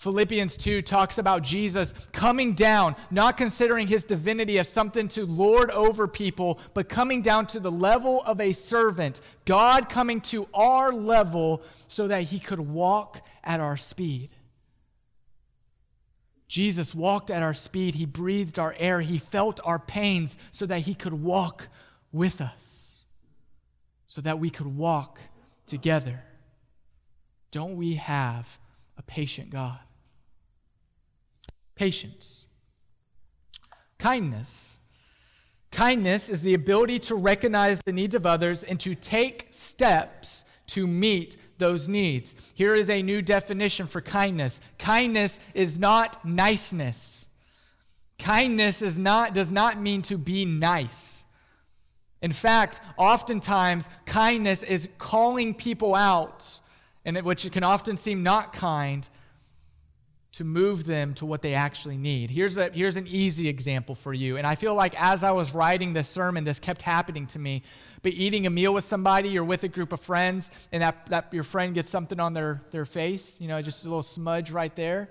Philippians 0.02 0.58
2 0.58 0.82
talks 0.82 1.20
about 1.20 1.44
Jesus 1.44 1.94
coming 2.12 2.54
down, 2.54 2.96
not 3.12 3.38
considering 3.38 3.86
his 3.86 4.04
divinity 4.04 4.58
as 4.58 4.68
something 4.68 5.08
to 5.10 5.28
lord 5.28 5.70
over 5.70 6.08
people, 6.08 6.60
but 6.74 6.90
coming 6.90 7.22
down 7.22 7.46
to 7.46 7.60
the 7.60 7.72
level 7.72 8.24
of 8.24 8.42
a 8.42 8.52
servant. 8.52 9.22
God 9.46 9.90
coming 9.90 10.20
to 10.22 10.48
our 10.56 10.92
level 10.92 11.62
so 11.88 12.08
that 12.08 12.24
he 12.24 12.40
could 12.40 12.60
walk 12.60 13.22
at 13.44 13.60
our 13.60 13.78
speed. 13.78 14.32
Jesus 16.48 16.96
walked 16.96 17.30
at 17.30 17.44
our 17.44 17.54
speed. 17.54 17.94
He 17.94 18.08
breathed 18.08 18.58
our 18.58 18.74
air. 18.80 19.02
He 19.02 19.20
felt 19.20 19.60
our 19.64 19.78
pains 19.78 20.36
so 20.50 20.66
that 20.66 20.80
he 20.80 20.96
could 20.96 21.14
walk 21.14 21.68
with 22.12 22.42
us, 22.42 23.04
so 24.08 24.20
that 24.22 24.40
we 24.40 24.50
could 24.50 24.76
walk 24.76 25.20
together. 25.68 26.24
Don't 27.52 27.76
we 27.76 27.98
have 27.98 28.58
a 28.98 29.04
patient 29.04 29.52
God? 29.52 29.78
Patience. 31.76 32.46
Kindness. 33.98 34.80
Kindness 35.72 36.30
is 36.30 36.42
the 36.42 36.54
ability 36.54 37.00
to 37.00 37.16
recognize 37.16 37.80
the 37.80 37.94
needs 37.94 38.14
of 38.14 38.26
others 38.26 38.64
and 38.64 38.80
to 38.82 38.94
take 38.94 39.48
steps 39.52 40.44
to 40.68 40.86
meet 40.88 41.38
those 41.58 41.88
needs. 41.88 42.36
Here 42.54 42.74
is 42.74 42.90
a 42.90 43.02
new 43.02 43.22
definition 43.22 43.88
for 43.88 44.02
kindness 44.02 44.60
kindness 44.78 45.40
is 45.54 45.78
not 45.78 46.24
niceness. 46.26 47.28
Kindness 48.20 48.82
is 48.82 49.00
not, 49.00 49.34
does 49.34 49.52
not 49.52 49.82
mean 49.82 50.02
to 50.04 50.18
be 50.18 50.46
nice. 50.46 51.26
In 52.22 52.32
fact, 52.32 52.80
oftentimes, 52.98 53.90
kindness 54.06 54.62
is 54.62 54.88
calling 55.00 55.56
people 55.56 55.96
out, 55.96 56.60
and 57.04 57.20
which 57.24 57.52
can 57.52 57.64
often 57.64 57.98
seem 57.98 58.22
not 58.22 58.54
kind, 58.54 59.10
to 60.42 60.46
move 60.46 60.86
them 60.86 61.14
to 61.14 61.24
what 61.24 61.44
they 61.44 61.54
actually 61.54 61.98
need. 61.98 62.32
Here's, 62.32 62.58
a, 62.58 62.72
here's 62.72 62.96
an 62.96 63.06
easy 63.06 63.48
example 63.48 63.94
for 63.94 64.12
you. 64.12 64.38
And 64.38 64.48
I 64.48 64.56
feel 64.56 64.74
like 64.74 65.00
as 65.00 65.24
I 65.24 65.30
was 65.30 65.54
writing 65.54 65.94
this 65.94 66.10
sermon, 66.10 66.44
this 66.44 66.60
kept 66.60 66.82
happening 66.82 67.28
to 67.28 67.38
me. 67.38 67.62
But 68.02 68.14
eating 68.14 68.48
a 68.48 68.50
meal 68.50 68.74
with 68.74 68.84
somebody, 68.84 69.30
you're 69.30 69.44
with 69.44 69.64
a 69.64 69.68
group 69.68 69.94
of 69.94 70.02
friends, 70.02 70.50
and 70.72 70.82
that, 70.82 71.06
that 71.12 71.32
your 71.32 71.44
friend 71.44 71.76
gets 71.76 71.92
something 71.92 72.20
on 72.20 72.34
their, 72.34 72.60
their 72.72 72.86
face, 72.86 73.38
you 73.40 73.48
know, 73.48 73.62
just 73.62 73.86
a 73.86 73.88
little 73.88 74.02
smudge 74.02 74.50
right 74.50 74.76
there, 74.76 75.10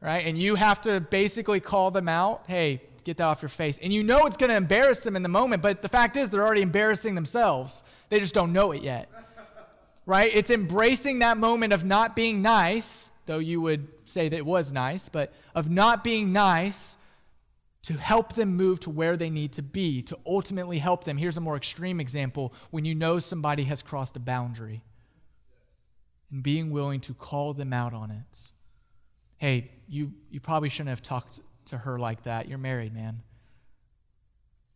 right? 0.00 0.24
And 0.24 0.38
you 0.38 0.54
have 0.54 0.80
to 0.82 1.00
basically 1.00 1.60
call 1.60 1.90
them 1.90 2.08
out, 2.08 2.44
hey, 2.46 2.80
get 3.04 3.18
that 3.18 3.24
off 3.24 3.42
your 3.42 3.50
face. 3.50 3.78
And 3.82 3.92
you 3.92 4.02
know 4.02 4.24
it's 4.24 4.38
going 4.38 4.48
to 4.48 4.56
embarrass 4.56 5.02
them 5.02 5.16
in 5.16 5.22
the 5.22 5.28
moment, 5.28 5.60
but 5.60 5.82
the 5.82 5.88
fact 5.90 6.16
is 6.16 6.30
they're 6.30 6.46
already 6.46 6.62
embarrassing 6.62 7.14
themselves. 7.14 7.84
They 8.08 8.20
just 8.20 8.32
don't 8.32 8.54
know 8.54 8.72
it 8.72 8.82
yet, 8.82 9.10
right? 10.06 10.30
It's 10.34 10.50
embracing 10.50 11.18
that 11.18 11.36
moment 11.36 11.74
of 11.74 11.84
not 11.84 12.16
being 12.16 12.40
nice 12.40 13.10
though 13.26 13.38
you 13.38 13.60
would 13.60 13.88
say 14.04 14.28
that 14.28 14.36
it 14.36 14.46
was 14.46 14.72
nice, 14.72 15.08
but 15.08 15.32
of 15.54 15.70
not 15.70 16.02
being 16.02 16.32
nice 16.32 16.96
to 17.82 17.94
help 17.94 18.34
them 18.34 18.56
move 18.56 18.78
to 18.80 18.90
where 18.90 19.16
they 19.16 19.30
need 19.30 19.52
to 19.52 19.62
be, 19.62 20.02
to 20.02 20.16
ultimately 20.24 20.78
help 20.78 21.04
them. 21.04 21.16
Here's 21.16 21.36
a 21.36 21.40
more 21.40 21.56
extreme 21.56 22.00
example 22.00 22.52
when 22.70 22.84
you 22.84 22.94
know 22.94 23.18
somebody 23.18 23.64
has 23.64 23.82
crossed 23.82 24.16
a 24.16 24.20
boundary 24.20 24.82
and 26.30 26.42
being 26.42 26.70
willing 26.70 27.00
to 27.00 27.14
call 27.14 27.54
them 27.54 27.72
out 27.72 27.92
on 27.92 28.10
it. 28.10 28.38
Hey, 29.36 29.72
you, 29.88 30.12
you 30.30 30.38
probably 30.38 30.68
shouldn't 30.68 30.90
have 30.90 31.02
talked 31.02 31.40
to 31.66 31.78
her 31.78 31.98
like 31.98 32.22
that. 32.24 32.48
You're 32.48 32.58
married, 32.58 32.94
man. 32.94 33.22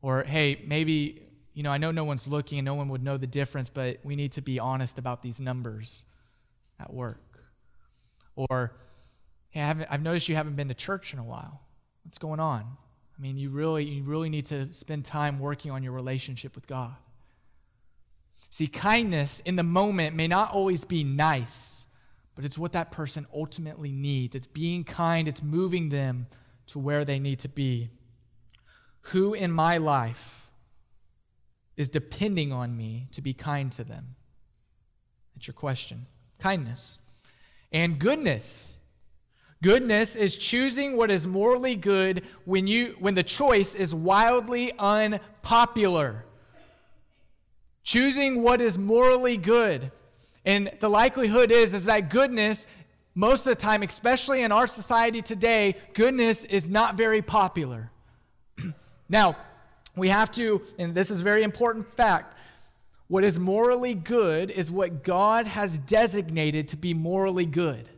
Or, 0.03 0.25
hey, 0.25 0.63
maybe, 0.67 1.23
you 1.55 1.63
know, 1.63 1.71
I 1.71 1.79
know 1.79 1.93
no 1.93 2.05
one's 2.05 2.27
looking 2.27 2.59
and 2.59 2.67
no 2.67 2.75
one 2.75 2.89
would 2.89 3.03
know 3.03 3.17
the 3.17 3.27
difference, 3.27 3.71
but 3.71 3.99
we 4.03 4.17
need 4.17 4.33
to 4.33 4.43
be 4.43 4.59
honest 4.59 4.99
about 4.99 5.23
these 5.23 5.41
numbers 5.41 6.05
at 6.81 6.93
work. 6.93 7.21
Or, 8.37 8.77
hey, 9.51 9.63
I 9.63 9.75
have 9.91 10.03
noticed 10.03 10.29
you 10.29 10.37
haven't 10.37 10.57
been 10.57 10.69
to 10.69 10.75
church 10.75 11.13
in 11.13 11.19
a 11.19 11.25
while. 11.25 11.61
What's 12.05 12.19
going 12.19 12.39
on? 12.39 12.61
I 13.19 13.23
mean, 13.23 13.39
you 13.39 13.51
really, 13.51 13.85
you 13.85 14.05
really 14.05 14.29
need 14.29 14.47
to 14.47 14.73
spend 14.73 15.05
time 15.05 15.39
working 15.39 15.71
on 15.71 15.83
your 15.83 15.93
relationship 15.93 16.55
with 16.55 16.67
God. 16.67 16.95
See, 18.51 18.67
kindness 18.67 19.41
in 19.45 19.57
the 19.57 19.63
moment 19.63 20.15
may 20.15 20.29
not 20.29 20.53
always 20.53 20.85
be 20.85 21.03
nice, 21.03 21.87
but 22.35 22.45
it's 22.45 22.59
what 22.59 22.73
that 22.73 22.93
person 22.93 23.27
ultimately 23.35 23.91
needs. 23.91 24.37
It's 24.37 24.47
being 24.47 24.85
kind, 24.85 25.27
it's 25.27 25.43
moving 25.43 25.89
them 25.89 26.27
to 26.69 26.79
where 26.79 27.05
they 27.05 27.19
need 27.19 27.41
to 27.41 27.49
be. 27.49 27.91
Who 29.13 29.35
in 29.35 29.51
my 29.51 29.79
life 29.79 30.51
is 31.77 31.89
depending 31.89 32.53
on 32.53 32.77
me 32.77 33.09
to 33.13 33.23
be 33.23 33.33
kind 33.33 33.73
to 33.73 33.85
them? 33.85 34.17
That's 35.35 35.47
your 35.47 35.55
question. 35.55 36.07
Kindness 36.39 36.99
and 37.77 37.99
goodness. 37.99 38.75
Goodness 39.63 40.17
is 40.17 40.35
choosing 40.35 40.97
what 40.97 41.11
is 41.11 41.27
morally 41.27 41.77
good 41.77 42.23
when, 42.47 42.67
you, 42.67 42.97
when 43.01 43.15
the 43.15 43.23
choice 43.23 43.75
is 43.75 43.95
wildly 43.95 44.73
unpopular. 44.79 46.25
Choosing 47.83 48.43
what 48.43 48.63
is 48.63 48.79
morally 48.79 49.37
good. 49.37 49.93
And 50.47 50.73
the 50.81 50.89
likelihood 50.89 51.51
is, 51.51 51.75
is 51.75 51.85
that 51.85 52.09
goodness, 52.09 52.67
most 53.15 53.41
of 53.41 53.51
the 53.51 53.57
time, 53.57 53.83
especially 53.83 54.41
in 54.41 54.53
our 54.53 54.67
society 54.67 55.21
today, 55.21 55.77
goodness 55.93 56.45
is 56.45 56.71
not 56.71 56.97
very 56.97 57.21
popular. 57.21 57.91
now, 59.11 59.37
we 59.95 60.09
have 60.09 60.31
to, 60.31 60.63
and 60.79 60.95
this 60.95 61.11
is 61.11 61.21
a 61.21 61.25
very 61.25 61.43
important 61.43 61.95
fact, 61.95 62.36
what 63.09 63.25
is 63.25 63.39
morally 63.39 63.95
good 63.95 64.51
is 64.51 64.71
what 64.71 65.05
God 65.05 65.47
has 65.47 65.79
designated 65.79 66.69
to 66.69 66.77
be 66.77 66.93
morally 66.93 67.47
good. 67.47 67.89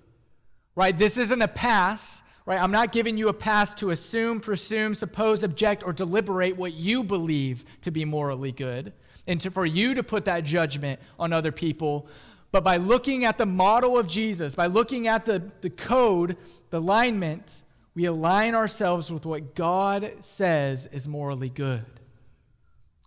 Right? 0.74 0.96
This 0.96 1.16
isn't 1.16 1.42
a 1.42 1.48
pass, 1.48 2.22
right? 2.44 2.62
I'm 2.62 2.70
not 2.70 2.92
giving 2.92 3.16
you 3.16 3.28
a 3.28 3.32
pass 3.32 3.74
to 3.74 3.90
assume, 3.90 4.40
presume, 4.40 4.94
suppose, 4.94 5.42
object, 5.42 5.82
or 5.84 5.92
deliberate 5.92 6.56
what 6.56 6.74
you 6.74 7.02
believe 7.02 7.64
to 7.82 7.90
be 7.90 8.04
morally 8.04 8.52
good 8.52 8.92
and 9.26 9.40
to, 9.40 9.50
for 9.50 9.66
you 9.66 9.94
to 9.94 10.02
put 10.02 10.24
that 10.26 10.44
judgment 10.44 11.00
on 11.18 11.32
other 11.32 11.52
people. 11.52 12.06
But 12.52 12.64
by 12.64 12.76
looking 12.76 13.24
at 13.24 13.38
the 13.38 13.46
model 13.46 13.98
of 13.98 14.08
Jesus, 14.08 14.54
by 14.54 14.66
looking 14.66 15.08
at 15.08 15.24
the, 15.24 15.50
the 15.62 15.70
code, 15.70 16.36
the 16.70 16.78
alignment, 16.78 17.62
we 17.94 18.04
align 18.04 18.54
ourselves 18.54 19.10
with 19.10 19.26
what 19.26 19.54
God 19.54 20.12
says 20.20 20.86
is 20.92 21.08
morally 21.08 21.50
good. 21.50 21.84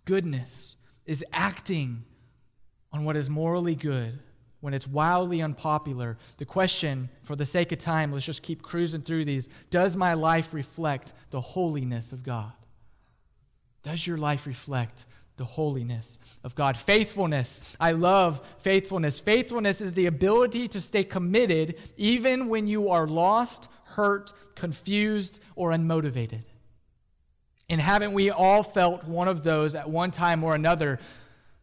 Goodness 0.04 0.71
is 1.06 1.24
acting 1.32 2.04
on 2.92 3.04
what 3.04 3.16
is 3.16 3.30
morally 3.30 3.74
good 3.74 4.18
when 4.60 4.74
it's 4.74 4.86
wildly 4.86 5.42
unpopular. 5.42 6.16
The 6.38 6.44
question, 6.44 7.08
for 7.24 7.36
the 7.36 7.44
sake 7.44 7.72
of 7.72 7.78
time, 7.78 8.12
let's 8.12 8.24
just 8.24 8.42
keep 8.42 8.62
cruising 8.62 9.02
through 9.02 9.24
these. 9.24 9.48
Does 9.70 9.96
my 9.96 10.14
life 10.14 10.54
reflect 10.54 11.12
the 11.30 11.40
holiness 11.40 12.12
of 12.12 12.22
God? 12.22 12.52
Does 13.82 14.06
your 14.06 14.18
life 14.18 14.46
reflect 14.46 15.06
the 15.36 15.44
holiness 15.44 16.20
of 16.44 16.54
God? 16.54 16.76
Faithfulness. 16.76 17.76
I 17.80 17.90
love 17.90 18.46
faithfulness. 18.60 19.18
Faithfulness 19.18 19.80
is 19.80 19.94
the 19.94 20.06
ability 20.06 20.68
to 20.68 20.80
stay 20.80 21.02
committed 21.02 21.76
even 21.96 22.48
when 22.48 22.68
you 22.68 22.90
are 22.90 23.08
lost, 23.08 23.68
hurt, 23.84 24.32
confused, 24.54 25.40
or 25.56 25.70
unmotivated. 25.70 26.44
And 27.72 27.80
haven't 27.80 28.12
we 28.12 28.30
all 28.30 28.62
felt 28.62 29.04
one 29.04 29.28
of 29.28 29.42
those 29.42 29.74
at 29.74 29.88
one 29.88 30.10
time 30.10 30.44
or 30.44 30.54
another? 30.54 31.00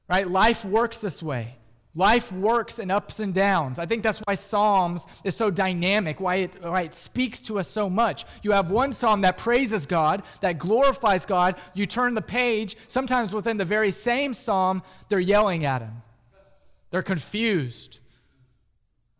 Right? 0.10 0.28
Life 0.28 0.66
works 0.66 0.98
this 0.98 1.22
way. 1.22 1.56
Life 1.94 2.32
works 2.32 2.80
in 2.80 2.90
ups 2.90 3.20
and 3.20 3.32
downs. 3.32 3.78
I 3.78 3.86
think 3.86 4.02
that's 4.02 4.18
why 4.20 4.34
Psalms 4.34 5.06
is 5.24 5.36
so 5.36 5.52
dynamic, 5.52 6.20
why 6.20 6.36
it, 6.38 6.64
why 6.64 6.82
it 6.82 6.96
speaks 6.96 7.42
to 7.42 7.60
us 7.60 7.68
so 7.68 7.92
much. 7.92 8.26
You 8.42 8.54
have 8.54 8.72
one 8.72 8.92
psalm 8.92 9.22
that 9.22 9.38
praises 9.38 9.86
God, 9.86 10.24
that 10.42 10.58
glorifies 10.58 11.28
God. 11.28 11.58
You 11.76 11.86
turn 11.86 12.16
the 12.16 12.24
page, 12.24 12.76
sometimes 12.88 13.32
within 13.32 13.58
the 13.58 13.66
very 13.66 13.92
same 13.92 14.34
psalm, 14.34 14.82
they're 15.10 15.20
yelling 15.20 15.64
at 15.64 15.84
him. 15.84 16.02
They're 16.90 17.04
confused. 17.04 18.00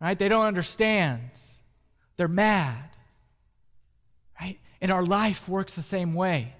Right? 0.00 0.18
They 0.18 0.28
don't 0.28 0.46
understand. 0.46 1.20
They're 2.16 2.26
mad. 2.26 2.90
Right? 4.40 4.58
And 4.80 4.90
our 4.90 5.04
life 5.04 5.48
works 5.48 5.74
the 5.74 5.82
same 5.82 6.14
way. 6.14 6.54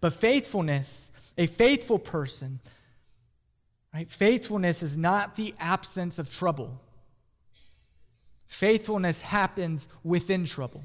But 0.00 0.12
faithfulness, 0.12 1.10
a 1.38 1.46
faithful 1.46 1.98
person, 1.98 2.60
right? 3.92 4.10
Faithfulness 4.10 4.82
is 4.82 4.96
not 4.96 5.36
the 5.36 5.54
absence 5.58 6.18
of 6.18 6.30
trouble. 6.30 6.80
Faithfulness 8.46 9.20
happens 9.20 9.88
within 10.04 10.44
trouble. 10.44 10.84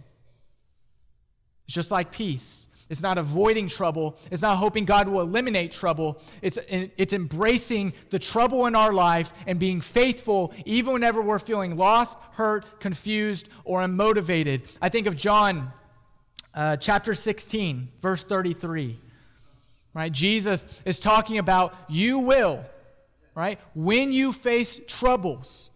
It's 1.65 1.75
just 1.75 1.91
like 1.91 2.11
peace. 2.11 2.67
It's 2.89 3.01
not 3.01 3.17
avoiding 3.17 3.69
trouble. 3.69 4.17
It's 4.29 4.41
not 4.41 4.57
hoping 4.57 4.83
God 4.83 5.07
will 5.07 5.21
eliminate 5.21 5.71
trouble. 5.71 6.19
It's, 6.41 6.57
it's 6.67 7.13
embracing 7.13 7.93
the 8.09 8.19
trouble 8.19 8.65
in 8.65 8.75
our 8.75 8.91
life 8.91 9.31
and 9.47 9.57
being 9.57 9.79
faithful 9.79 10.53
even 10.65 10.91
whenever 10.91 11.21
we're 11.21 11.39
feeling 11.39 11.77
lost, 11.77 12.17
hurt, 12.31 12.81
confused, 12.81 13.47
or 13.63 13.79
unmotivated. 13.79 14.63
I 14.81 14.89
think 14.89 15.07
of 15.07 15.15
John 15.15 15.71
uh, 16.53 16.77
chapter 16.77 17.13
16, 17.13 17.89
verse 18.01 18.23
33. 18.23 18.99
Right? 19.93 20.11
Jesus 20.11 20.65
is 20.85 20.99
talking 20.99 21.37
about 21.37 21.75
you 21.89 22.19
will, 22.19 22.63
right? 23.35 23.59
When 23.73 24.13
you 24.13 24.31
face 24.31 24.79
troubles, 24.87 25.69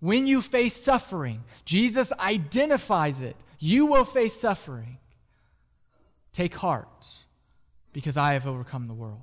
when 0.00 0.26
you 0.26 0.42
face 0.42 0.76
suffering, 0.76 1.44
Jesus 1.64 2.12
identifies 2.18 3.22
it. 3.22 3.36
You 3.58 3.86
will 3.86 4.04
face 4.04 4.34
suffering. 4.34 4.98
Take 6.32 6.54
heart, 6.54 7.06
because 7.92 8.16
I 8.16 8.32
have 8.34 8.46
overcome 8.46 8.88
the 8.88 8.94
world. 8.94 9.22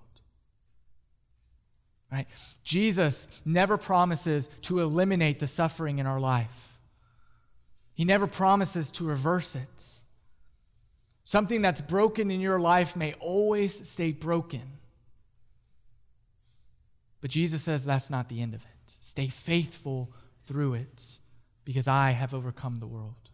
Right? 2.11 2.27
Jesus 2.63 3.27
never 3.45 3.77
promises 3.77 4.49
to 4.63 4.79
eliminate 4.79 5.39
the 5.39 5.47
suffering 5.47 5.99
in 5.99 6.07
our 6.07 6.19
life. 6.19 6.79
He 7.93 8.05
never 8.05 8.25
promises 8.25 8.89
to 8.91 9.03
reverse 9.03 9.55
it. 9.55 9.98
Something 11.29 11.61
that's 11.61 11.79
broken 11.79 12.31
in 12.31 12.41
your 12.41 12.59
life 12.59 12.95
may 12.95 13.13
always 13.19 13.87
stay 13.87 14.11
broken. 14.11 14.63
But 17.21 17.29
Jesus 17.29 17.61
says 17.61 17.85
that's 17.85 18.09
not 18.09 18.29
the 18.29 18.41
end 18.41 18.55
of 18.55 18.61
it. 18.61 18.95
Stay 18.99 19.27
faithful 19.27 20.11
through 20.47 20.73
it 20.73 21.19
because 21.65 21.87
I 21.87 22.09
have 22.09 22.33
overcome 22.33 22.77
the 22.77 22.87
world. 22.87 23.29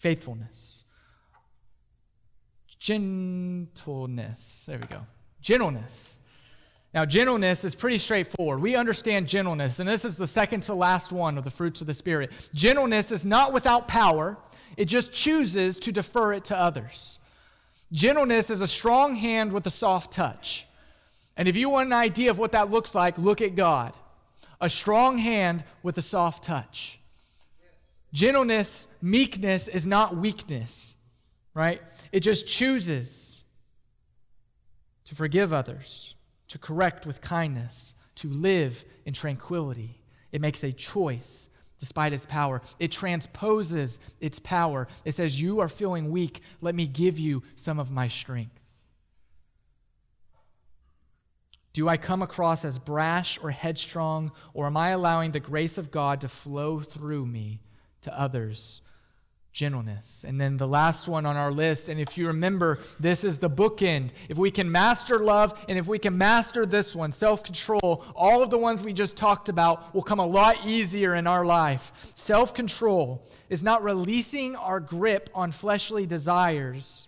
Faithfulness 0.00 0.84
gentleness. 2.78 4.64
There 4.66 4.78
we 4.78 4.86
go. 4.88 5.06
Gentleness. 5.40 6.18
Now, 6.92 7.06
gentleness 7.06 7.64
is 7.64 7.74
pretty 7.74 7.96
straightforward. 7.96 8.60
We 8.60 8.76
understand 8.76 9.28
gentleness, 9.28 9.78
and 9.78 9.88
this 9.88 10.04
is 10.04 10.18
the 10.18 10.26
second 10.26 10.60
to 10.64 10.74
last 10.74 11.10
one 11.10 11.38
of 11.38 11.44
the 11.44 11.50
fruits 11.50 11.80
of 11.80 11.86
the 11.86 11.94
Spirit. 11.94 12.32
Gentleness 12.52 13.10
is 13.12 13.24
not 13.24 13.54
without 13.54 13.88
power, 13.88 14.36
it 14.76 14.86
just 14.86 15.12
chooses 15.12 15.78
to 15.80 15.92
defer 15.92 16.32
it 16.32 16.44
to 16.46 16.58
others. 16.58 17.18
Gentleness 17.92 18.50
is 18.50 18.60
a 18.60 18.66
strong 18.66 19.14
hand 19.14 19.52
with 19.52 19.66
a 19.66 19.70
soft 19.70 20.12
touch. 20.12 20.66
And 21.36 21.48
if 21.48 21.56
you 21.56 21.68
want 21.68 21.86
an 21.86 21.92
idea 21.92 22.30
of 22.30 22.38
what 22.38 22.52
that 22.52 22.70
looks 22.70 22.94
like, 22.94 23.18
look 23.18 23.40
at 23.40 23.54
God. 23.54 23.92
A 24.60 24.70
strong 24.70 25.18
hand 25.18 25.64
with 25.82 25.98
a 25.98 26.02
soft 26.02 26.44
touch. 26.44 27.00
Gentleness, 28.12 28.86
meekness 29.00 29.68
is 29.68 29.86
not 29.86 30.16
weakness 30.16 30.96
right? 31.54 31.80
It 32.10 32.20
just 32.20 32.46
chooses 32.46 33.44
to 35.04 35.14
forgive 35.14 35.52
others, 35.52 36.14
to 36.48 36.58
correct 36.58 37.06
with 37.06 37.20
kindness, 37.20 37.94
to 38.16 38.28
live 38.28 38.84
in 39.04 39.12
tranquility. 39.12 40.00
It 40.32 40.40
makes 40.40 40.62
a 40.64 40.72
choice 40.72 41.48
despite 41.82 42.12
its 42.12 42.26
power. 42.26 42.62
It 42.78 42.92
transposes 42.92 43.98
its 44.20 44.38
power. 44.38 44.86
It 45.04 45.16
says, 45.16 45.42
You 45.42 45.58
are 45.58 45.68
feeling 45.68 46.12
weak. 46.12 46.40
Let 46.60 46.76
me 46.76 46.86
give 46.86 47.18
you 47.18 47.42
some 47.56 47.80
of 47.80 47.90
my 47.90 48.06
strength. 48.06 48.60
Do 51.72 51.88
I 51.88 51.96
come 51.96 52.22
across 52.22 52.64
as 52.64 52.78
brash 52.78 53.36
or 53.42 53.50
headstrong, 53.50 54.30
or 54.54 54.66
am 54.66 54.76
I 54.76 54.90
allowing 54.90 55.32
the 55.32 55.40
grace 55.40 55.76
of 55.76 55.90
God 55.90 56.20
to 56.20 56.28
flow 56.28 56.78
through 56.78 57.26
me 57.26 57.58
to 58.02 58.16
others 58.16 58.80
gentleness. 59.52 60.24
And 60.26 60.40
then 60.40 60.56
the 60.56 60.66
last 60.66 61.08
one 61.08 61.26
on 61.26 61.36
our 61.36 61.52
list, 61.52 61.88
and 61.88 62.00
if 62.00 62.16
you 62.16 62.26
remember, 62.26 62.78
this 62.98 63.22
is 63.22 63.38
the 63.38 63.50
bookend. 63.50 64.10
If 64.28 64.38
we 64.38 64.50
can 64.50 64.70
master 64.72 65.18
love 65.18 65.58
and 65.68 65.78
if 65.78 65.86
we 65.86 65.98
can 65.98 66.16
master 66.16 66.64
this 66.64 66.96
one, 66.96 67.12
self 67.12 67.44
control, 67.44 68.04
all 68.16 68.42
of 68.42 68.50
the 68.50 68.58
ones 68.58 68.82
we 68.82 68.92
just 68.92 69.16
talked 69.16 69.48
about 69.48 69.94
will 69.94 70.02
come 70.02 70.20
a 70.20 70.26
lot 70.26 70.66
easier 70.66 71.14
in 71.14 71.26
our 71.26 71.44
life. 71.44 71.92
Self 72.14 72.54
control 72.54 73.26
is 73.50 73.62
not 73.62 73.84
releasing 73.84 74.56
our 74.56 74.80
grip 74.80 75.28
on 75.34 75.52
fleshly 75.52 76.06
desires, 76.06 77.06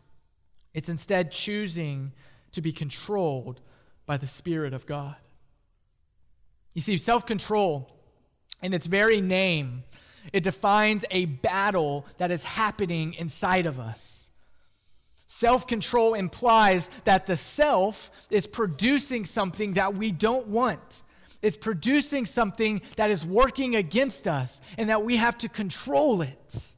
it's 0.75 0.89
instead 0.89 1.31
choosing 1.31 2.13
to 2.53 2.61
be 2.61 2.73
controlled 2.73 3.61
by 4.07 4.17
the 4.17 4.27
Spirit 4.27 4.75
of 4.75 4.87
God. 4.87 5.17
You 6.75 6.83
see, 6.83 6.99
self 6.99 7.25
control, 7.25 7.89
in 8.63 8.75
its 8.75 8.87
very 8.87 9.21
name, 9.21 9.85
it 10.33 10.43
defines 10.43 11.05
a 11.11 11.27
battle 11.27 12.07
that 12.19 12.31
is 12.31 12.45
happening 12.45 13.15
inside 13.15 13.67
of 13.67 13.79
us. 13.79 14.31
Self 15.27 15.67
control 15.67 16.15
implies 16.15 16.91
that 17.05 17.27
the 17.27 17.37
self 17.37 18.11
is 18.31 18.47
producing 18.47 19.25
something 19.25 19.75
that 19.75 19.95
we 19.95 20.13
don't 20.13 20.47
want. 20.47 21.03
It's 21.43 21.57
producing 21.57 22.25
something 22.25 22.81
that 22.97 23.11
is 23.11 23.27
working 23.27 23.77
against 23.77 24.27
us 24.27 24.61
and 24.79 24.89
that 24.89 25.05
we 25.05 25.17
have 25.17 25.37
to 25.39 25.49
control 25.49 26.23
it. 26.23 26.75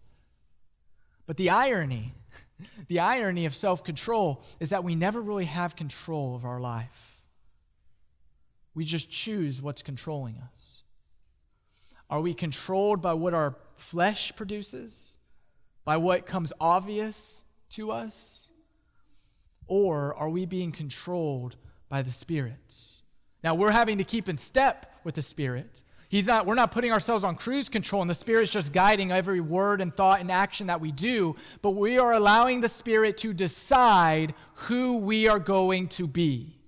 But 1.27 1.37
the 1.37 1.51
irony, 1.51 2.15
the 2.89 3.01
irony 3.01 3.47
of 3.47 3.55
self 3.55 3.85
control 3.85 4.43
is 4.59 4.71
that 4.71 4.83
we 4.83 4.95
never 4.95 5.21
really 5.21 5.45
have 5.45 5.77
control 5.77 6.35
of 6.35 6.45
our 6.45 6.61
life. 6.61 7.21
We 8.75 8.85
just 8.85 9.11
choose 9.11 9.63
what's 9.63 9.83
controlling 9.83 10.39
us. 10.51 10.76
Are 12.09 12.21
we 12.21 12.35
controlled 12.35 13.03
by 13.03 13.15
what 13.15 13.35
our 13.35 13.57
flesh 13.77 14.33
produces? 14.37 15.17
By 15.85 15.97
what 15.97 16.27
comes 16.27 16.53
obvious 16.61 17.43
to 17.71 17.91
us? 17.91 18.49
Or 19.67 20.15
are 20.15 20.29
we 20.29 20.47
being 20.47 20.73
controlled 20.73 21.57
by 21.89 22.03
the 22.03 22.13
Spirit? 22.13 22.75
Now, 23.43 23.55
we're 23.55 23.73
having 23.73 23.99
to 23.99 24.05
keep 24.05 24.29
in 24.29 24.39
step 24.39 24.93
with 25.05 25.17
the 25.17 25.23
Spirit. 25.23 25.83
He's 26.09 26.29
not, 26.29 26.47
we're 26.47 26.55
not 26.55 26.71
putting 26.71 26.93
ourselves 26.93 27.25
on 27.25 27.35
cruise 27.35 27.69
control, 27.69 28.01
and 28.03 28.11
the 28.11 28.15
Spirit's 28.15 28.51
just 28.51 28.73
guiding 28.73 29.11
every 29.11 29.41
word 29.41 29.81
and 29.81 29.95
thought 29.95 30.21
and 30.21 30.31
action 30.31 30.69
that 30.69 30.81
we 30.81 30.93
do, 30.93 31.35
but 31.63 31.71
we 31.73 31.99
are 31.99 32.13
allowing 32.13 32.61
the 32.61 32.69
Spirit 32.69 33.19
to 33.19 33.33
decide 33.33 34.35
who 34.55 34.99
we 34.99 35.27
are 35.27 35.41
going 35.41 35.89
to 35.89 36.07
be. 36.07 36.59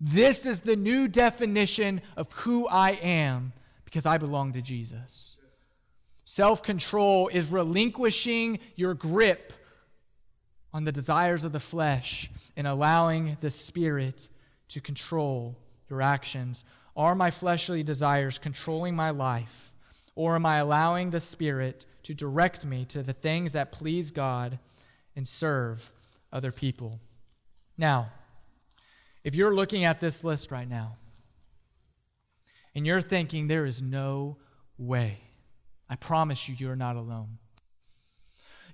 This 0.00 0.46
is 0.46 0.60
the 0.60 0.76
new 0.76 1.08
definition 1.08 2.00
of 2.16 2.32
who 2.32 2.66
I 2.66 2.92
am 2.92 3.52
because 3.86 4.04
I 4.04 4.18
belong 4.18 4.52
to 4.52 4.60
Jesus. 4.60 5.38
Self 6.26 6.62
control 6.62 7.28
is 7.28 7.48
relinquishing 7.48 8.58
your 8.74 8.92
grip 8.92 9.54
on 10.74 10.84
the 10.84 10.92
desires 10.92 11.44
of 11.44 11.52
the 11.52 11.60
flesh 11.60 12.30
and 12.56 12.66
allowing 12.66 13.38
the 13.40 13.48
Spirit 13.50 14.28
to 14.68 14.80
control 14.80 15.56
your 15.88 16.02
actions. 16.02 16.64
Are 16.94 17.14
my 17.14 17.30
fleshly 17.30 17.82
desires 17.82 18.38
controlling 18.38 18.94
my 18.94 19.10
life? 19.10 19.72
Or 20.14 20.34
am 20.34 20.44
I 20.44 20.58
allowing 20.58 21.10
the 21.10 21.20
Spirit 21.20 21.86
to 22.02 22.12
direct 22.12 22.66
me 22.66 22.84
to 22.86 23.02
the 23.02 23.12
things 23.12 23.52
that 23.52 23.72
please 23.72 24.10
God 24.10 24.58
and 25.14 25.26
serve 25.26 25.90
other 26.32 26.52
people? 26.52 27.00
Now, 27.78 28.10
if 29.22 29.34
you're 29.34 29.54
looking 29.54 29.84
at 29.84 30.00
this 30.00 30.24
list 30.24 30.50
right 30.50 30.68
now, 30.68 30.96
and 32.76 32.86
you're 32.86 33.00
thinking, 33.00 33.48
there 33.48 33.64
is 33.64 33.80
no 33.80 34.36
way, 34.76 35.18
I 35.88 35.96
promise 35.96 36.46
you, 36.46 36.54
you're 36.58 36.76
not 36.76 36.96
alone. 36.96 37.38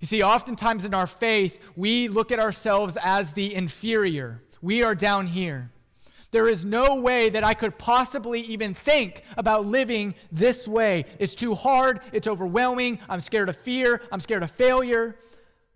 You 0.00 0.08
see, 0.08 0.24
oftentimes 0.24 0.84
in 0.84 0.92
our 0.92 1.06
faith, 1.06 1.60
we 1.76 2.08
look 2.08 2.32
at 2.32 2.40
ourselves 2.40 2.98
as 3.00 3.32
the 3.32 3.54
inferior. 3.54 4.42
We 4.60 4.82
are 4.82 4.96
down 4.96 5.28
here. 5.28 5.70
There 6.32 6.48
is 6.48 6.64
no 6.64 6.96
way 6.96 7.28
that 7.28 7.44
I 7.44 7.54
could 7.54 7.78
possibly 7.78 8.40
even 8.40 8.74
think 8.74 9.22
about 9.36 9.66
living 9.66 10.16
this 10.32 10.66
way. 10.66 11.04
It's 11.20 11.36
too 11.36 11.54
hard. 11.54 12.00
It's 12.12 12.26
overwhelming. 12.26 12.98
I'm 13.08 13.20
scared 13.20 13.48
of 13.48 13.56
fear. 13.56 14.02
I'm 14.10 14.18
scared 14.18 14.42
of 14.42 14.50
failure. 14.50 15.14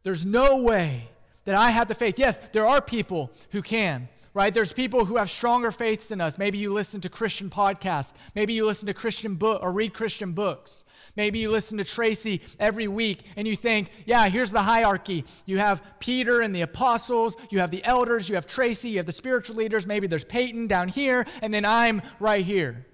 There's 0.03 0.27
no 0.27 0.57
way 0.57 1.11
that 1.45 1.55
I 1.55 1.71
have 1.71 1.87
the 1.87 1.95
faith. 1.95 2.19
Yes, 2.19 2.41
there 2.53 2.67
are 2.67 2.81
people 2.81 3.31
who 3.53 3.63
can 3.63 4.09
right? 4.37 4.53
There's 4.53 4.75
people 4.75 5.07
who 5.07 5.17
have 5.17 5.31
stronger 5.31 5.71
faiths 5.71 6.09
than 6.09 6.21
us. 6.21 6.37
Maybe 6.37 6.59
you 6.59 6.71
listen 6.71 7.01
to 7.01 7.09
Christian 7.09 7.49
podcasts. 7.49 8.13
Maybe 8.35 8.53
you 8.53 8.67
listen 8.67 8.87
to 8.87 8.93
Christian 8.93 9.37
book 9.37 9.63
or 9.63 9.73
read 9.73 9.95
Christian 9.95 10.33
books. 10.33 10.85
Maybe 11.17 11.39
you 11.39 11.51
listen 11.51 11.79
to 11.79 11.85
Tracy 11.85 12.43
every 12.61 12.87
week 12.87 13.23
and 13.37 13.49
you 13.49 13.57
think, 13.57 13.89
yeah, 14.05 14.29
here's 14.29 14.51
the 14.51 14.61
hierarchy. 14.61 15.25
You 15.47 15.57
have 15.57 15.83
Peter 16.01 16.43
and 16.43 16.55
the 16.55 16.61
apostles, 16.61 17.35
you 17.49 17.61
have 17.61 17.71
the 17.71 17.83
elders, 17.83 18.29
you 18.29 18.35
have 18.35 18.47
Tracy, 18.47 18.91
you 18.91 18.97
have 18.99 19.07
the 19.07 19.13
spiritual 19.13 19.57
leaders. 19.57 19.87
Maybe 19.87 20.07
there's 20.07 20.23
Peyton 20.23 20.67
down 20.67 20.89
here, 20.89 21.27
and 21.41 21.55
then 21.55 21.65
I'm 21.65 22.03
right 22.21 22.45
here. 22.45 22.85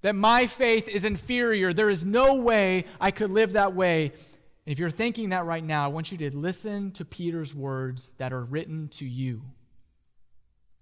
That 0.00 0.16
my 0.16 0.48
faith 0.48 0.88
is 0.88 1.04
inferior. 1.04 1.72
There 1.72 1.88
is 1.88 2.04
no 2.04 2.34
way 2.34 2.86
I 3.00 3.12
could 3.12 3.30
live 3.30 3.52
that 3.52 3.76
way. 3.76 4.06
And 4.66 4.72
if 4.72 4.80
you're 4.80 4.90
thinking 4.90 5.28
that 5.28 5.44
right 5.44 5.62
now, 5.62 5.84
I 5.84 5.88
want 5.88 6.10
you 6.10 6.18
to 6.18 6.36
listen 6.36 6.90
to 6.94 7.04
Peter's 7.04 7.54
words 7.54 8.10
that 8.18 8.32
are 8.32 8.42
written 8.42 8.88
to 8.88 9.04
you. 9.04 9.42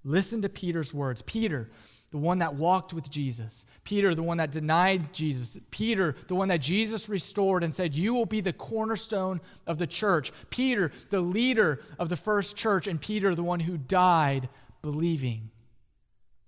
Listen 0.05 0.43
to 0.43 0.49
Peter's 0.49 0.95
words. 0.95 1.23
Peter, 1.23 1.71
the 2.11 2.19
one 2.19 2.39
that 2.39 2.55
walked 2.55 2.93
with 2.93 3.11
Jesus. 3.11 3.67
Peter, 3.85 4.15
the 4.15 4.23
one 4.23 4.39
that 4.39 4.51
denied 4.51 5.13
Jesus. 5.13 5.59
Peter, 5.71 6.17
the 6.27 6.35
one 6.35 6.49
that 6.49 6.61
Jesus 6.61 7.09
restored 7.09 7.63
and 7.63 7.75
said, 7.75 7.95
You 7.95 8.15
will 8.15 8.27
be 8.27 8.41
the 8.41 8.53
cornerstone 8.53 9.41
of 9.67 9.79
the 9.79 9.87
church. 9.87 10.33
Peter, 10.51 10.91
the 11.11 11.21
leader 11.21 11.83
of 11.99 12.09
the 12.09 12.17
first 12.17 12.57
church. 12.57 12.87
And 12.87 13.01
Peter, 13.01 13.35
the 13.35 13.45
one 13.45 13.61
who 13.61 13.77
died 13.77 14.49
believing 14.83 15.51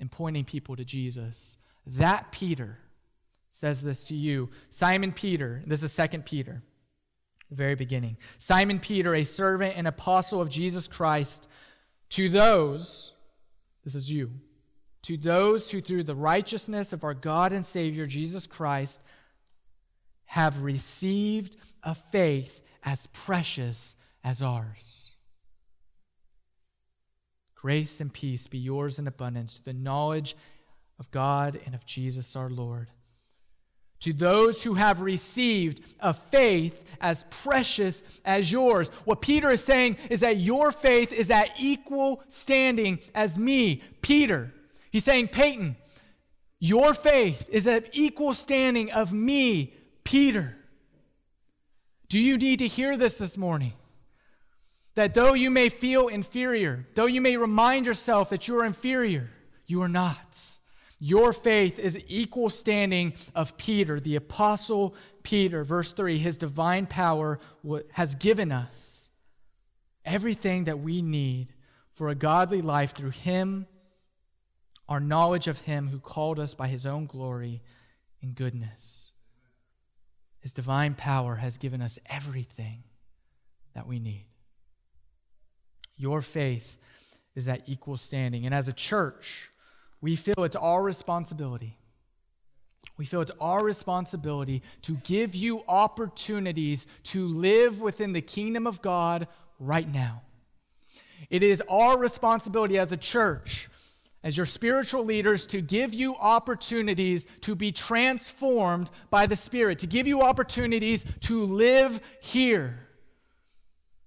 and 0.01 0.11
pointing 0.11 0.45
people 0.45 0.75
to 0.77 0.85
Jesus. 0.85 1.57
That 1.87 2.33
Peter 2.33 2.79
says 3.51 3.81
this 3.83 4.03
to 4.05 4.15
you. 4.15 4.49
Simon 4.71 5.13
Peter, 5.13 5.63
this 5.67 5.83
is 5.83 5.93
Second 5.93 6.25
Peter, 6.25 6.63
the 7.51 7.57
very 7.57 7.75
beginning. 7.75 8.17
Simon 8.39 8.81
Peter, 8.81 9.15
a 9.15 9.25
servant 9.25 9.77
and 9.77 9.87
apostle 9.87 10.41
of 10.41 10.51
Jesus 10.51 10.89
Christ, 10.89 11.49
to 12.11 12.29
those, 12.29 13.12
this 13.85 13.95
is 13.95 14.11
you 14.11 14.31
to 15.03 15.17
those 15.17 15.71
who, 15.71 15.81
through 15.81 16.05
the 16.05 16.15
righteousness 16.15 16.93
of 16.93 17.05
our 17.05 17.15
God 17.15 17.53
and 17.53 17.67
Savior 17.67 18.07
Jesus 18.07 18.47
Christ, 18.47 19.01
have 20.27 20.63
received 20.63 21.57
a 21.83 21.95
faith 21.95 22.63
as 22.85 23.09
precious 23.09 23.97
as 24.25 24.43
ours. 24.43 25.11
Grace 27.55 28.01
and 28.01 28.13
peace 28.13 28.47
be 28.47 28.59
yours 28.59 28.99
in 28.99 29.07
abundance 29.07 29.55
to 29.55 29.65
the 29.65 29.73
knowledge 29.73 30.37
of 30.99 31.11
God 31.11 31.61
and 31.67 31.75
of 31.75 31.85
Jesus 31.85 32.35
our 32.35 32.51
Lord. 32.51 32.89
To 34.03 34.13
those 34.13 34.63
who 34.63 34.75
have 34.75 35.01
received 35.01 35.81
a 36.01 36.13
faith 36.13 36.85
as 37.01 37.25
precious 37.31 38.03
as 38.25 38.51
yours. 38.51 38.89
What 39.05 39.21
Peter 39.21 39.51
is 39.51 39.63
saying 39.63 39.97
is 40.11 40.21
that 40.21 40.39
your 40.39 40.73
faith 40.73 41.13
is 41.13 41.31
at 41.31 41.51
equal 41.57 42.23
standing 42.27 42.99
as 43.15 43.39
me, 43.39 43.81
Peter. 44.01 44.53
He's 44.91 45.05
saying, 45.05 45.29
Peyton, 45.29 45.77
your 46.59 46.95
faith 46.95 47.47
is 47.49 47.67
at 47.69 47.91
equal 47.93 48.35
standing 48.35 48.91
of 48.91 49.13
me, 49.13 49.75
Peter. 50.03 50.57
Do 52.09 52.19
you 52.19 52.39
need 52.39 52.59
to 52.59 52.67
hear 52.67 52.97
this 52.97 53.19
this 53.19 53.37
morning? 53.37 53.73
That 54.97 55.15
though 55.15 55.35
you 55.35 55.51
may 55.51 55.69
feel 55.69 56.09
inferior, 56.09 56.87
though 56.95 57.07
you 57.07 57.21
may 57.21 57.37
remind 57.37 57.87
yourself 57.87 58.31
that 58.31 58.49
you 58.49 58.59
are 58.59 58.65
inferior, 58.65 59.31
you 59.67 59.81
are 59.81 59.89
not. 59.89 60.41
Your 61.05 61.33
faith 61.33 61.81
is 61.81 62.01
equal 62.07 62.49
standing 62.49 63.15
of 63.35 63.57
Peter, 63.57 63.99
the 63.99 64.15
apostle 64.15 64.95
Peter. 65.25 65.65
Verse 65.65 65.93
3 65.93 66.17
His 66.17 66.39
divine 66.39 66.87
power 66.87 67.41
has 67.91 68.15
given 68.15 68.53
us 68.53 69.11
everything 70.05 70.63
that 70.65 70.79
we 70.79 71.03
need 71.03 71.55
for 71.95 72.09
a 72.09 72.15
godly 72.15 72.63
life 72.63 72.95
through 72.95 73.11
Him 73.11 73.67
our 74.89 75.01
knowledge 75.01 75.49
of 75.49 75.59
Him 75.63 75.89
who 75.89 75.99
called 75.99 76.39
us 76.39 76.55
by 76.55 76.69
His 76.69 76.87
own 76.87 77.07
glory 77.07 77.63
and 78.23 78.37
goodness. 78.37 79.11
His 80.39 80.53
divine 80.53 80.95
power 80.95 81.35
has 81.35 81.59
given 81.59 81.83
us 81.83 81.99
everything 82.07 82.85
that 83.75 83.89
we 83.89 83.99
need. 83.99 84.27
Your 85.97 86.23
faith 86.23 86.79
is 87.35 87.49
at 87.49 87.63
equal 87.67 87.97
standing. 87.97 88.47
And 88.47 88.55
as 88.55 88.69
a 88.69 88.73
church, 88.73 89.51
we 90.03 90.17
feel 90.17 90.45
it's 90.45 90.57
our 90.57 90.83
responsibility. 90.83 91.79
We 92.99 93.07
feel 93.07 93.23
it's 93.23 93.31
our 93.41 93.65
responsibility 93.65 94.63
to 94.83 94.97
give 94.97 95.35
you 95.35 95.63
opportunities 95.67 96.87
to 97.05 97.27
live 97.27 97.81
within 97.81 98.13
the 98.13 98.21
kingdom 98.21 98.67
of 98.67 98.83
God 98.83 99.29
right 99.59 99.91
now. 99.91 100.23
It 101.31 101.43
is 101.43 101.63
our 101.69 101.97
responsibility 101.97 102.79
as 102.79 102.93
a 102.93 102.97
church 102.97 103.71
as 104.25 104.37
your 104.37 104.47
spiritual 104.47 105.05
leaders 105.05 105.47
to 105.47 105.61
give 105.61 105.95
you 105.95 106.15
opportunities 106.17 107.27
to 107.41 107.55
be 107.55 107.73
transformed 107.73 108.91
by 109.11 109.27
the 109.27 109.37
Spirit, 109.37 109.81
to 109.81 109.87
give 109.87 110.07
you 110.07 110.23
opportunities 110.23 111.05
to 111.21 111.45
live 111.45 112.01
here, 112.21 112.87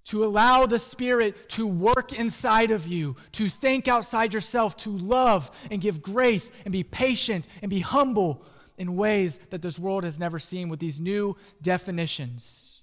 to 0.05 0.23
allow 0.23 0.65
the 0.65 0.79
Spirit 0.79 1.49
to 1.49 1.65
work 1.65 2.13
inside 2.13 2.71
of 2.71 2.87
you, 2.87 3.15
to 3.33 3.49
think 3.49 3.87
outside 3.87 4.33
yourself, 4.33 4.77
to 4.77 4.89
love 4.97 5.51
and 5.71 5.81
give 5.81 6.01
grace 6.01 6.51
and 6.63 6.71
be 6.71 6.83
patient 6.83 7.47
and 7.61 7.69
be 7.69 7.79
humble 7.79 8.43
in 8.77 8.95
ways 8.95 9.39
that 9.49 9.61
this 9.61 9.79
world 9.79 10.03
has 10.03 10.19
never 10.19 10.37
seen 10.39 10.69
with 10.69 10.79
these 10.79 10.99
new 10.99 11.35
definitions. 11.61 12.81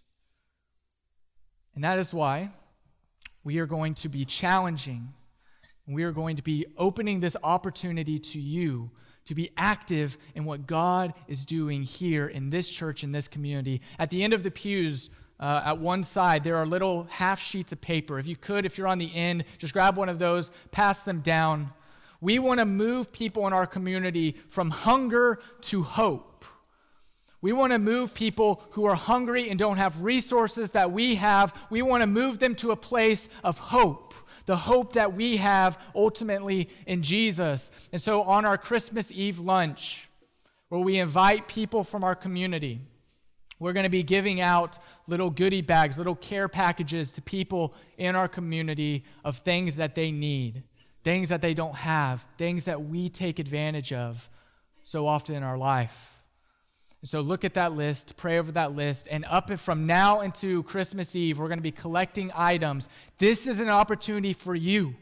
And 1.74 1.84
that 1.84 1.98
is 1.98 2.12
why 2.12 2.50
we 3.44 3.58
are 3.58 3.66
going 3.66 3.94
to 3.94 4.08
be 4.08 4.24
challenging 4.24 5.12
we 5.86 6.04
are 6.04 6.12
going 6.12 6.36
to 6.36 6.42
be 6.42 6.66
opening 6.78 7.20
this 7.20 7.36
opportunity 7.42 8.18
to 8.18 8.40
you 8.40 8.90
to 9.24 9.34
be 9.34 9.50
active 9.56 10.18
in 10.34 10.44
what 10.44 10.66
God 10.66 11.14
is 11.28 11.44
doing 11.44 11.82
here 11.82 12.26
in 12.26 12.50
this 12.50 12.68
church, 12.68 13.04
in 13.04 13.12
this 13.12 13.28
community. 13.28 13.80
At 13.98 14.10
the 14.10 14.22
end 14.24 14.32
of 14.32 14.42
the 14.42 14.50
pews, 14.50 15.10
uh, 15.42 15.60
at 15.64 15.78
one 15.78 16.04
side, 16.04 16.44
there 16.44 16.56
are 16.56 16.64
little 16.64 17.08
half 17.10 17.40
sheets 17.40 17.72
of 17.72 17.80
paper. 17.80 18.20
If 18.20 18.28
you 18.28 18.36
could, 18.36 18.64
if 18.64 18.78
you're 18.78 18.86
on 18.86 18.98
the 18.98 19.12
end, 19.12 19.44
just 19.58 19.72
grab 19.72 19.96
one 19.96 20.08
of 20.08 20.20
those, 20.20 20.52
pass 20.70 21.02
them 21.02 21.20
down. 21.20 21.72
We 22.20 22.38
want 22.38 22.60
to 22.60 22.64
move 22.64 23.10
people 23.10 23.48
in 23.48 23.52
our 23.52 23.66
community 23.66 24.36
from 24.48 24.70
hunger 24.70 25.40
to 25.62 25.82
hope. 25.82 26.44
We 27.40 27.52
want 27.52 27.72
to 27.72 27.80
move 27.80 28.14
people 28.14 28.62
who 28.70 28.84
are 28.84 28.94
hungry 28.94 29.50
and 29.50 29.58
don't 29.58 29.78
have 29.78 30.00
resources 30.00 30.70
that 30.70 30.92
we 30.92 31.16
have. 31.16 31.52
We 31.70 31.82
want 31.82 32.02
to 32.02 32.06
move 32.06 32.38
them 32.38 32.54
to 32.56 32.70
a 32.70 32.76
place 32.76 33.28
of 33.42 33.58
hope 33.58 34.14
the 34.46 34.56
hope 34.56 34.94
that 34.94 35.14
we 35.14 35.36
have 35.36 35.78
ultimately 35.94 36.68
in 36.86 37.00
Jesus. 37.02 37.70
And 37.92 38.02
so 38.02 38.22
on 38.22 38.44
our 38.44 38.58
Christmas 38.58 39.12
Eve 39.12 39.38
lunch, 39.38 40.08
where 40.68 40.80
we 40.80 40.98
invite 40.98 41.46
people 41.46 41.84
from 41.84 42.02
our 42.02 42.16
community, 42.16 42.80
we're 43.62 43.72
going 43.72 43.84
to 43.84 43.90
be 43.90 44.02
giving 44.02 44.40
out 44.40 44.78
little 45.06 45.30
goodie 45.30 45.62
bags, 45.62 45.96
little 45.96 46.16
care 46.16 46.48
packages 46.48 47.10
to 47.12 47.22
people 47.22 47.74
in 47.96 48.16
our 48.16 48.28
community 48.28 49.04
of 49.24 49.38
things 49.38 49.76
that 49.76 49.94
they 49.94 50.10
need, 50.10 50.64
things 51.04 51.28
that 51.28 51.40
they 51.40 51.54
don't 51.54 51.76
have, 51.76 52.24
things 52.36 52.64
that 52.64 52.84
we 52.84 53.08
take 53.08 53.38
advantage 53.38 53.92
of 53.92 54.28
so 54.82 55.06
often 55.06 55.34
in 55.34 55.42
our 55.42 55.56
life. 55.56 56.12
So 57.04 57.20
look 57.20 57.44
at 57.44 57.54
that 57.54 57.72
list, 57.72 58.16
pray 58.16 58.38
over 58.38 58.52
that 58.52 58.76
list, 58.76 59.08
and 59.10 59.24
up 59.24 59.50
from 59.58 59.86
now 59.86 60.20
into 60.20 60.62
Christmas 60.64 61.16
Eve, 61.16 61.38
we're 61.38 61.48
going 61.48 61.58
to 61.58 61.62
be 61.62 61.72
collecting 61.72 62.30
items. 62.34 62.88
This 63.18 63.46
is 63.46 63.58
an 63.58 63.68
opportunity 63.68 64.32
for 64.32 64.54
you 64.54 64.94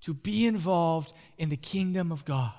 to 0.00 0.14
be 0.14 0.46
involved 0.46 1.12
in 1.36 1.50
the 1.50 1.56
kingdom 1.56 2.10
of 2.10 2.24
God, 2.24 2.54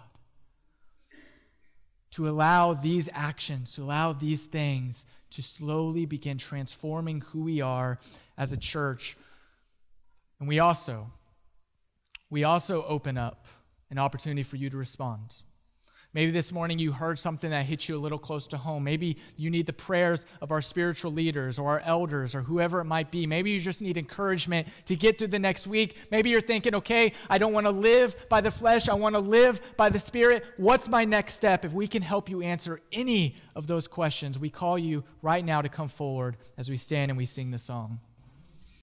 to 2.14 2.30
allow 2.30 2.74
these 2.74 3.10
actions, 3.12 3.74
to 3.74 3.82
allow 3.82 4.14
these 4.14 4.46
things 4.46 5.06
to 5.32 5.42
slowly 5.42 6.06
begin 6.06 6.38
transforming 6.38 7.22
who 7.22 7.42
we 7.42 7.60
are 7.60 8.00
as 8.38 8.54
a 8.54 8.58
church. 8.58 9.18
And 10.40 10.48
we 10.48 10.60
also, 10.60 11.12
we 12.30 12.44
also 12.44 12.84
open 12.84 13.18
up 13.18 13.48
an 13.90 13.98
opportunity 13.98 14.44
for 14.44 14.58
you 14.58 14.70
to 14.70 14.78
respond. 14.78 15.36
Maybe 16.14 16.32
this 16.32 16.52
morning 16.52 16.78
you 16.78 16.92
heard 16.92 17.18
something 17.18 17.50
that 17.50 17.66
hit 17.66 17.90
you 17.90 17.98
a 17.98 17.98
little 17.98 18.20
close 18.20 18.46
to 18.48 18.58
home. 18.58 18.84
Maybe 18.84 19.18
you 19.36 19.50
need 19.50 19.66
the 19.66 19.74
prayers 19.74 20.28
of 20.42 20.52
our 20.52 20.62
spiritual 20.62 21.12
leaders 21.12 21.58
or 21.58 21.72
our 21.72 21.80
elders 21.80 22.36
or 22.36 22.42
whoever 22.42 22.80
it 22.80 22.86
might 22.86 23.10
be. 23.10 23.26
Maybe 23.26 23.50
you 23.50 23.60
just 23.60 23.82
need 23.82 23.98
encouragement 23.98 24.68
to 24.86 24.96
get 24.96 25.18
through 25.18 25.30
the 25.30 25.40
next 25.40 25.66
week. 25.66 25.98
Maybe 26.12 26.30
you're 26.30 26.42
thinking, 26.42 26.76
okay, 26.76 27.14
I 27.32 27.40
don't 27.40 27.52
want 27.52 27.66
to 27.66 27.72
live 27.72 28.16
by 28.30 28.42
the 28.42 28.52
flesh, 28.52 28.90
I 28.90 28.94
want 28.94 29.16
to 29.16 29.20
live 29.20 29.60
by 29.76 29.90
the 29.90 30.00
Spirit. 30.00 30.46
What's 30.58 30.88
my 30.88 31.04
next 31.04 31.34
step? 31.34 31.66
If 31.66 31.74
we 31.74 31.88
can 31.88 32.04
help 32.04 32.30
you 32.30 32.44
answer 32.44 32.80
any 32.92 33.36
of 33.56 33.66
those 33.66 33.88
questions, 33.88 34.38
we 34.38 34.52
call 34.52 34.78
you 34.78 35.04
right 35.24 35.44
now 35.44 35.64
to 35.64 35.70
come 35.70 35.88
forward 35.88 36.38
as 36.60 36.70
we 36.70 36.78
stand 36.78 37.10
and 37.10 37.18
we 37.18 37.26
sing 37.26 37.50
the 37.50 37.58
song. 37.58 38.00